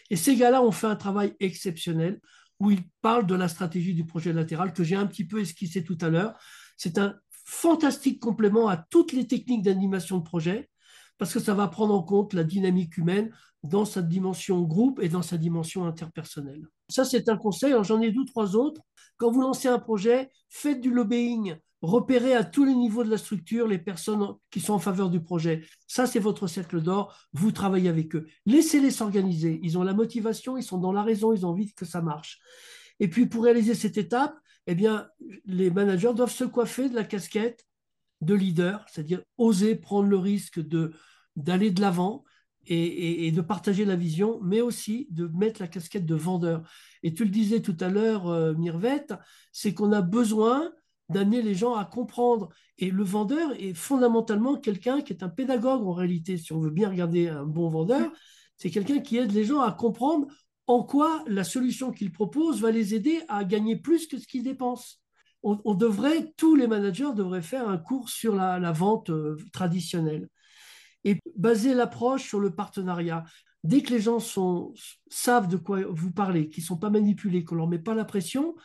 Et 0.09 0.15
ces 0.15 0.35
gars-là 0.35 0.61
ont 0.61 0.71
fait 0.71 0.87
un 0.87 0.95
travail 0.95 1.33
exceptionnel 1.39 2.19
où 2.59 2.71
ils 2.71 2.83
parlent 3.01 3.25
de 3.25 3.35
la 3.35 3.47
stratégie 3.47 3.93
du 3.93 4.05
projet 4.05 4.33
latéral 4.33 4.73
que 4.73 4.83
j'ai 4.83 4.95
un 4.95 5.07
petit 5.07 5.25
peu 5.25 5.41
esquissé 5.41 5.83
tout 5.83 5.97
à 6.01 6.09
l'heure. 6.09 6.37
C'est 6.77 6.97
un 6.97 7.15
fantastique 7.45 8.19
complément 8.19 8.67
à 8.67 8.77
toutes 8.77 9.11
les 9.11 9.27
techniques 9.27 9.63
d'animation 9.63 10.19
de 10.19 10.23
projet 10.23 10.69
parce 11.17 11.33
que 11.33 11.39
ça 11.39 11.53
va 11.53 11.67
prendre 11.67 11.93
en 11.93 12.03
compte 12.03 12.33
la 12.33 12.43
dynamique 12.43 12.97
humaine 12.97 13.31
dans 13.63 13.85
sa 13.85 14.01
dimension 14.01 14.61
groupe 14.61 14.99
et 15.01 15.09
dans 15.09 15.21
sa 15.21 15.37
dimension 15.37 15.85
interpersonnelle. 15.85 16.67
Ça, 16.89 17.03
c'est 17.03 17.29
un 17.29 17.37
conseil. 17.37 17.73
J'en 17.81 18.01
ai 18.01 18.11
deux, 18.11 18.25
trois 18.25 18.55
autres. 18.55 18.81
Quand 19.17 19.31
vous 19.31 19.41
lancez 19.41 19.67
un 19.67 19.79
projet, 19.79 20.29
faites 20.49 20.81
du 20.81 20.91
lobbying 20.91 21.55
repérer 21.81 22.33
à 22.33 22.43
tous 22.43 22.65
les 22.65 22.73
niveaux 22.73 23.03
de 23.03 23.09
la 23.09 23.17
structure 23.17 23.67
les 23.67 23.77
personnes 23.77 24.35
qui 24.49 24.59
sont 24.59 24.73
en 24.73 24.79
faveur 24.79 25.09
du 25.09 25.21
projet. 25.21 25.65
Ça, 25.87 26.07
c'est 26.07 26.19
votre 26.19 26.47
cercle 26.47 26.81
d'or. 26.81 27.15
Vous 27.33 27.51
travaillez 27.51 27.89
avec 27.89 28.15
eux. 28.15 28.27
Laissez-les 28.45 28.91
s'organiser. 28.91 29.59
Ils 29.63 29.77
ont 29.77 29.83
la 29.83 29.93
motivation, 29.93 30.57
ils 30.57 30.63
sont 30.63 30.79
dans 30.79 30.91
la 30.91 31.03
raison, 31.03 31.33
ils 31.33 31.45
ont 31.45 31.49
envie 31.49 31.73
que 31.73 31.85
ça 31.85 32.01
marche. 32.01 32.39
Et 32.99 33.07
puis, 33.09 33.25
pour 33.25 33.43
réaliser 33.43 33.75
cette 33.75 33.97
étape, 33.97 34.35
eh 34.67 34.75
bien, 34.75 35.07
les 35.45 35.69
managers 35.69 36.13
doivent 36.15 36.31
se 36.31 36.43
coiffer 36.45 36.89
de 36.89 36.95
la 36.95 37.03
casquette 37.03 37.65
de 38.21 38.33
leader, 38.33 38.85
c'est-à-dire 38.89 39.21
oser 39.37 39.75
prendre 39.75 40.09
le 40.09 40.17
risque 40.17 40.59
d'aller 41.35 41.71
de 41.71 41.81
l'avant 41.81 42.23
et, 42.67 43.31
de 43.31 43.41
partager 43.41 43.85
la 43.85 43.95
vision, 43.95 44.39
mais 44.41 44.61
aussi 44.61 45.07
de 45.11 45.27
mettre 45.27 45.61
la 45.61 45.67
casquette 45.67 46.05
de 46.05 46.15
vendeur. 46.15 46.67
Et 47.03 47.13
tu 47.13 47.23
le 47.23 47.29
disais 47.29 47.61
tout 47.61 47.77
à 47.79 47.89
l'heure, 47.89 48.27
euh, 48.27 48.53
Mirvette, 48.55 49.13
c'est 49.51 49.75
qu'on 49.75 49.91
a 49.91 50.01
besoin 50.01 50.71
d'amener 51.09 51.41
les 51.41 51.55
gens 51.55 51.75
à 51.75 51.85
comprendre. 51.85 52.49
Et 52.77 52.91
le 52.91 53.03
vendeur 53.03 53.51
est 53.59 53.73
fondamentalement 53.73 54.57
quelqu'un 54.57 55.01
qui 55.01 55.13
est 55.13 55.23
un 55.23 55.29
pédagogue 55.29 55.85
en 55.85 55.93
réalité. 55.93 56.37
Si 56.37 56.53
on 56.53 56.59
veut 56.59 56.71
bien 56.71 56.89
regarder 56.89 57.29
un 57.29 57.45
bon 57.45 57.69
vendeur, 57.69 58.11
c'est 58.57 58.69
quelqu'un 58.69 58.99
qui 58.99 59.17
aide 59.17 59.31
les 59.31 59.45
gens 59.45 59.61
à 59.61 59.71
comprendre 59.71 60.27
en 60.67 60.83
quoi 60.83 61.23
la 61.27 61.43
solution 61.43 61.91
qu'il 61.91 62.11
propose 62.11 62.61
va 62.61 62.71
les 62.71 62.95
aider 62.95 63.21
à 63.27 63.43
gagner 63.43 63.75
plus 63.75 64.07
que 64.07 64.17
ce 64.17 64.27
qu'ils 64.27 64.43
dépensent. 64.43 64.97
On, 65.47 65.75
devrait, 65.75 66.33
tous 66.37 66.55
les 66.55 66.65
managers 66.65 67.13
devraient 67.15 67.43
faire 67.43 67.69
un 67.69 67.77
cours 67.77 68.09
sur 68.09 68.33
la, 68.33 68.71
vente 68.71 69.11
euh, 69.11 69.37
traditionnelle 69.53 70.27
et 71.03 71.19
baser 71.35 71.75
l'approche 71.75 72.27
sur 72.27 72.39
le 72.39 72.55
partenariat. 72.55 73.23
Dès 73.63 73.83
que 73.83 73.93
les 73.93 73.99
gens 73.99 74.19
sont, 74.19 74.73
savent 75.07 75.47
de 75.47 75.57
quoi 75.57 75.81
vous 75.87 76.11
parlez, 76.11 76.49
qu'ils 76.49 76.63
ne 76.63 76.67
sont 76.67 76.77
pas 76.77 76.89
manipulés, 76.89 77.43
qu'on 77.43 77.53
ne 77.53 77.59
leur 77.59 77.67
met 77.67 77.77
pas 77.77 77.93
la 77.93 78.05
pression, 78.05 78.55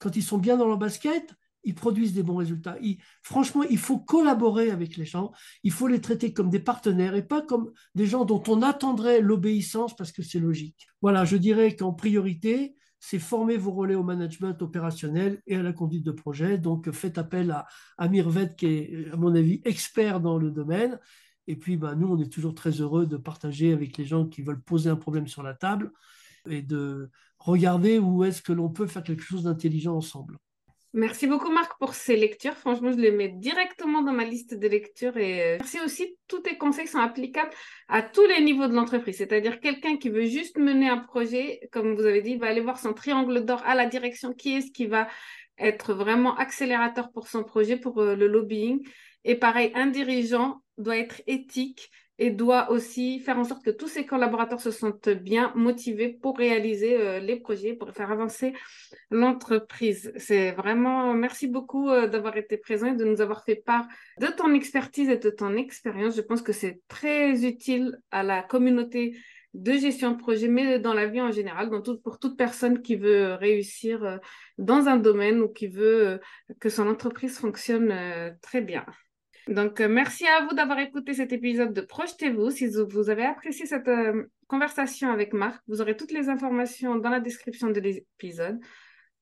quand 0.00 0.16
ils 0.16 0.24
sont 0.24 0.38
bien 0.38 0.56
dans 0.56 0.66
leur 0.66 0.76
basket, 0.76 1.36
ils 1.64 1.74
produisent 1.74 2.14
des 2.14 2.22
bons 2.22 2.36
résultats. 2.36 2.76
franchement, 3.22 3.62
il 3.64 3.78
faut 3.78 3.98
collaborer 3.98 4.70
avec 4.70 4.96
les 4.96 5.04
gens, 5.04 5.32
il 5.62 5.72
faut 5.72 5.86
les 5.86 6.00
traiter 6.00 6.32
comme 6.32 6.50
des 6.50 6.60
partenaires 6.60 7.14
et 7.14 7.26
pas 7.26 7.42
comme 7.42 7.70
des 7.94 8.06
gens 8.06 8.24
dont 8.24 8.42
on 8.48 8.62
attendrait 8.62 9.20
l'obéissance 9.20 9.94
parce 9.96 10.12
que 10.12 10.22
c'est 10.22 10.38
logique. 10.38 10.86
Voilà, 11.02 11.24
je 11.24 11.36
dirais 11.36 11.76
qu'en 11.76 11.92
priorité, 11.92 12.74
c'est 13.00 13.18
former 13.18 13.56
vos 13.56 13.72
relais 13.72 13.94
au 13.94 14.02
management 14.02 14.60
opérationnel 14.60 15.40
et 15.46 15.56
à 15.56 15.62
la 15.62 15.72
conduite 15.72 16.04
de 16.04 16.10
projet. 16.10 16.58
Donc, 16.58 16.90
faites 16.90 17.18
appel 17.18 17.50
à 17.50 17.66
Amir 17.96 18.28
qui 18.56 18.66
est, 18.66 19.12
à 19.12 19.16
mon 19.16 19.34
avis, 19.34 19.60
expert 19.64 20.20
dans 20.20 20.36
le 20.36 20.50
domaine. 20.50 20.98
Et 21.46 21.56
puis, 21.56 21.76
bah, 21.76 21.94
nous, 21.94 22.08
on 22.08 22.18
est 22.20 22.32
toujours 22.32 22.54
très 22.54 22.70
heureux 22.70 23.06
de 23.06 23.16
partager 23.16 23.72
avec 23.72 23.96
les 23.96 24.04
gens 24.04 24.26
qui 24.26 24.42
veulent 24.42 24.62
poser 24.62 24.90
un 24.90 24.96
problème 24.96 25.26
sur 25.28 25.42
la 25.42 25.54
table 25.54 25.92
et 26.48 26.62
de 26.62 27.10
regarder 27.38 27.98
où 27.98 28.24
est-ce 28.24 28.42
que 28.42 28.52
l'on 28.52 28.68
peut 28.68 28.86
faire 28.86 29.02
quelque 29.02 29.22
chose 29.22 29.44
d'intelligent 29.44 29.96
ensemble. 29.96 30.38
Merci 30.94 31.26
beaucoup 31.26 31.50
Marc 31.50 31.78
pour 31.78 31.94
ces 31.94 32.16
lectures. 32.16 32.54
Franchement, 32.54 32.90
je 32.92 32.96
les 32.96 33.10
mets 33.10 33.28
directement 33.28 34.00
dans 34.00 34.12
ma 34.12 34.24
liste 34.24 34.54
de 34.54 34.68
lectures 34.68 35.16
et 35.18 35.42
euh, 35.42 35.56
merci 35.60 35.80
aussi. 35.84 36.16
Tous 36.28 36.40
tes 36.40 36.56
conseils 36.56 36.86
sont 36.86 36.98
applicables 36.98 37.50
à 37.88 38.00
tous 38.00 38.24
les 38.26 38.40
niveaux 38.40 38.68
de 38.68 38.74
l'entreprise. 38.74 39.18
C'est-à-dire 39.18 39.60
quelqu'un 39.60 39.98
qui 39.98 40.08
veut 40.08 40.24
juste 40.24 40.56
mener 40.56 40.88
un 40.88 40.98
projet, 40.98 41.60
comme 41.72 41.94
vous 41.94 42.06
avez 42.06 42.22
dit, 42.22 42.36
va 42.36 42.46
aller 42.46 42.62
voir 42.62 42.78
son 42.78 42.94
triangle 42.94 43.44
d'or 43.44 43.62
à 43.66 43.74
la 43.74 43.84
direction. 43.84 44.32
Qui 44.32 44.56
est-ce 44.56 44.70
qui 44.72 44.86
va 44.86 45.08
être 45.58 45.92
vraiment 45.92 46.34
accélérateur 46.36 47.10
pour 47.12 47.28
son 47.28 47.44
projet, 47.44 47.76
pour 47.76 48.00
euh, 48.00 48.14
le 48.14 48.26
lobbying. 48.26 48.80
Et 49.24 49.34
pareil, 49.34 49.72
un 49.74 49.88
dirigeant 49.88 50.62
doit 50.78 50.96
être 50.96 51.20
éthique 51.26 51.90
et 52.18 52.30
doit 52.30 52.70
aussi 52.70 53.20
faire 53.20 53.38
en 53.38 53.44
sorte 53.44 53.64
que 53.64 53.70
tous 53.70 53.88
ses 53.88 54.04
collaborateurs 54.04 54.60
se 54.60 54.70
sentent 54.70 55.08
bien 55.08 55.52
motivés 55.54 56.08
pour 56.08 56.36
réaliser 56.36 57.00
euh, 57.00 57.20
les 57.20 57.36
projets, 57.36 57.74
pour 57.74 57.92
faire 57.92 58.10
avancer 58.10 58.52
l'entreprise. 59.10 60.12
C'est 60.16 60.50
vraiment, 60.52 61.14
merci 61.14 61.46
beaucoup 61.46 61.88
euh, 61.90 62.08
d'avoir 62.08 62.36
été 62.36 62.56
présent 62.56 62.88
et 62.88 62.96
de 62.96 63.04
nous 63.04 63.20
avoir 63.20 63.44
fait 63.44 63.56
part 63.56 63.86
de 64.20 64.26
ton 64.26 64.52
expertise 64.52 65.08
et 65.08 65.18
de 65.18 65.30
ton 65.30 65.56
expérience. 65.56 66.16
Je 66.16 66.22
pense 66.22 66.42
que 66.42 66.52
c'est 66.52 66.80
très 66.88 67.44
utile 67.44 67.96
à 68.10 68.24
la 68.24 68.42
communauté 68.42 69.16
de 69.54 69.72
gestion 69.72 70.10
de 70.12 70.18
projet, 70.18 70.48
mais 70.48 70.78
dans 70.78 70.94
la 70.94 71.06
vie 71.06 71.20
en 71.20 71.32
général, 71.32 71.70
dans 71.70 71.82
pour 71.98 72.18
toute 72.18 72.36
personne 72.36 72.82
qui 72.82 72.96
veut 72.96 73.34
réussir 73.34 74.04
euh, 74.04 74.18
dans 74.58 74.88
un 74.88 74.96
domaine 74.96 75.40
ou 75.40 75.48
qui 75.48 75.68
veut 75.68 76.20
que 76.58 76.68
son 76.68 76.88
entreprise 76.88 77.38
fonctionne 77.38 77.94
très 78.42 78.60
bien. 78.60 78.84
Donc, 79.48 79.80
euh, 79.80 79.88
merci 79.88 80.26
à 80.26 80.44
vous 80.44 80.54
d'avoir 80.54 80.78
écouté 80.78 81.14
cet 81.14 81.32
épisode 81.32 81.72
de 81.72 81.80
Projetez-vous. 81.80 82.50
Si 82.50 82.66
vous 82.66 83.08
avez 83.08 83.24
apprécié 83.24 83.64
cette 83.64 83.88
euh, 83.88 84.24
conversation 84.46 85.10
avec 85.10 85.32
Marc, 85.32 85.62
vous 85.68 85.80
aurez 85.80 85.96
toutes 85.96 86.12
les 86.12 86.28
informations 86.28 86.96
dans 86.96 87.08
la 87.08 87.18
description 87.18 87.70
de 87.70 87.80
l'épisode. 87.80 88.58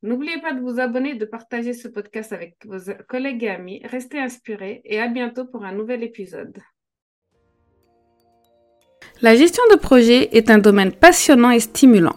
N'oubliez 0.02 0.40
pas 0.40 0.52
de 0.52 0.60
vous 0.60 0.80
abonner 0.80 1.14
de 1.14 1.24
partager 1.24 1.74
ce 1.74 1.86
podcast 1.86 2.32
avec 2.32 2.56
vos 2.64 2.92
collègues 3.08 3.44
et 3.44 3.50
amis. 3.50 3.80
Restez 3.84 4.18
inspirés 4.18 4.82
et 4.84 5.00
à 5.00 5.06
bientôt 5.06 5.44
pour 5.46 5.64
un 5.64 5.72
nouvel 5.72 6.02
épisode. 6.02 6.58
La 9.22 9.36
gestion 9.36 9.62
de 9.70 9.76
projet 9.76 10.36
est 10.36 10.50
un 10.50 10.58
domaine 10.58 10.92
passionnant 10.92 11.52
et 11.52 11.60
stimulant 11.60 12.16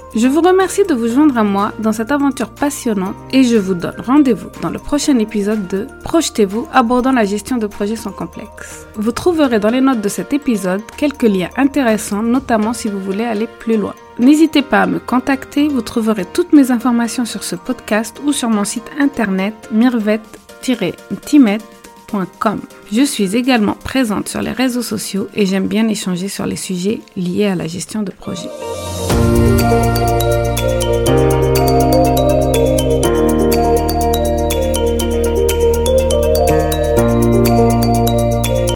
Je 0.13 0.27
vous 0.27 0.41
remercie 0.41 0.83
de 0.83 0.93
vous 0.93 1.07
joindre 1.07 1.37
à 1.37 1.43
moi 1.43 1.71
dans 1.79 1.93
cette 1.93 2.11
aventure 2.11 2.49
passionnante 2.49 3.15
et 3.31 3.45
je 3.45 3.55
vous 3.55 3.73
donne 3.73 3.95
rendez-vous 3.97 4.49
dans 4.61 4.69
le 4.69 4.77
prochain 4.77 5.17
épisode 5.19 5.69
de 5.69 5.87
Projetez-vous 6.03 6.67
abordant 6.73 7.13
la 7.13 7.23
gestion 7.23 7.55
de 7.55 7.65
projets 7.65 7.95
sans 7.95 8.11
complexe. 8.11 8.85
Vous 8.95 9.13
trouverez 9.13 9.59
dans 9.59 9.69
les 9.69 9.79
notes 9.79 10.01
de 10.01 10.09
cet 10.09 10.33
épisode 10.33 10.81
quelques 10.97 11.23
liens 11.23 11.49
intéressants, 11.55 12.23
notamment 12.23 12.73
si 12.73 12.89
vous 12.89 12.99
voulez 12.99 13.23
aller 13.23 13.47
plus 13.59 13.77
loin. 13.77 13.93
N'hésitez 14.19 14.61
pas 14.61 14.81
à 14.81 14.87
me 14.87 14.99
contacter, 14.99 15.69
vous 15.69 15.81
trouverez 15.81 16.25
toutes 16.25 16.51
mes 16.51 16.71
informations 16.71 17.23
sur 17.23 17.43
ce 17.43 17.55
podcast 17.55 18.21
ou 18.25 18.33
sur 18.33 18.49
mon 18.49 18.65
site 18.65 18.91
internet 18.99 19.69
Je 22.91 23.03
suis 23.03 23.35
également 23.35 23.73
présente 23.73 24.29
sur 24.29 24.41
les 24.41 24.51
réseaux 24.51 24.81
sociaux 24.81 25.27
et 25.33 25.45
j'aime 25.45 25.67
bien 25.67 25.87
échanger 25.87 26.27
sur 26.27 26.45
les 26.45 26.55
sujets 26.55 26.99
liés 27.15 27.45
à 27.45 27.55
la 27.55 27.67
gestion 27.67 28.03
de 28.03 28.11
projet. 28.11 28.49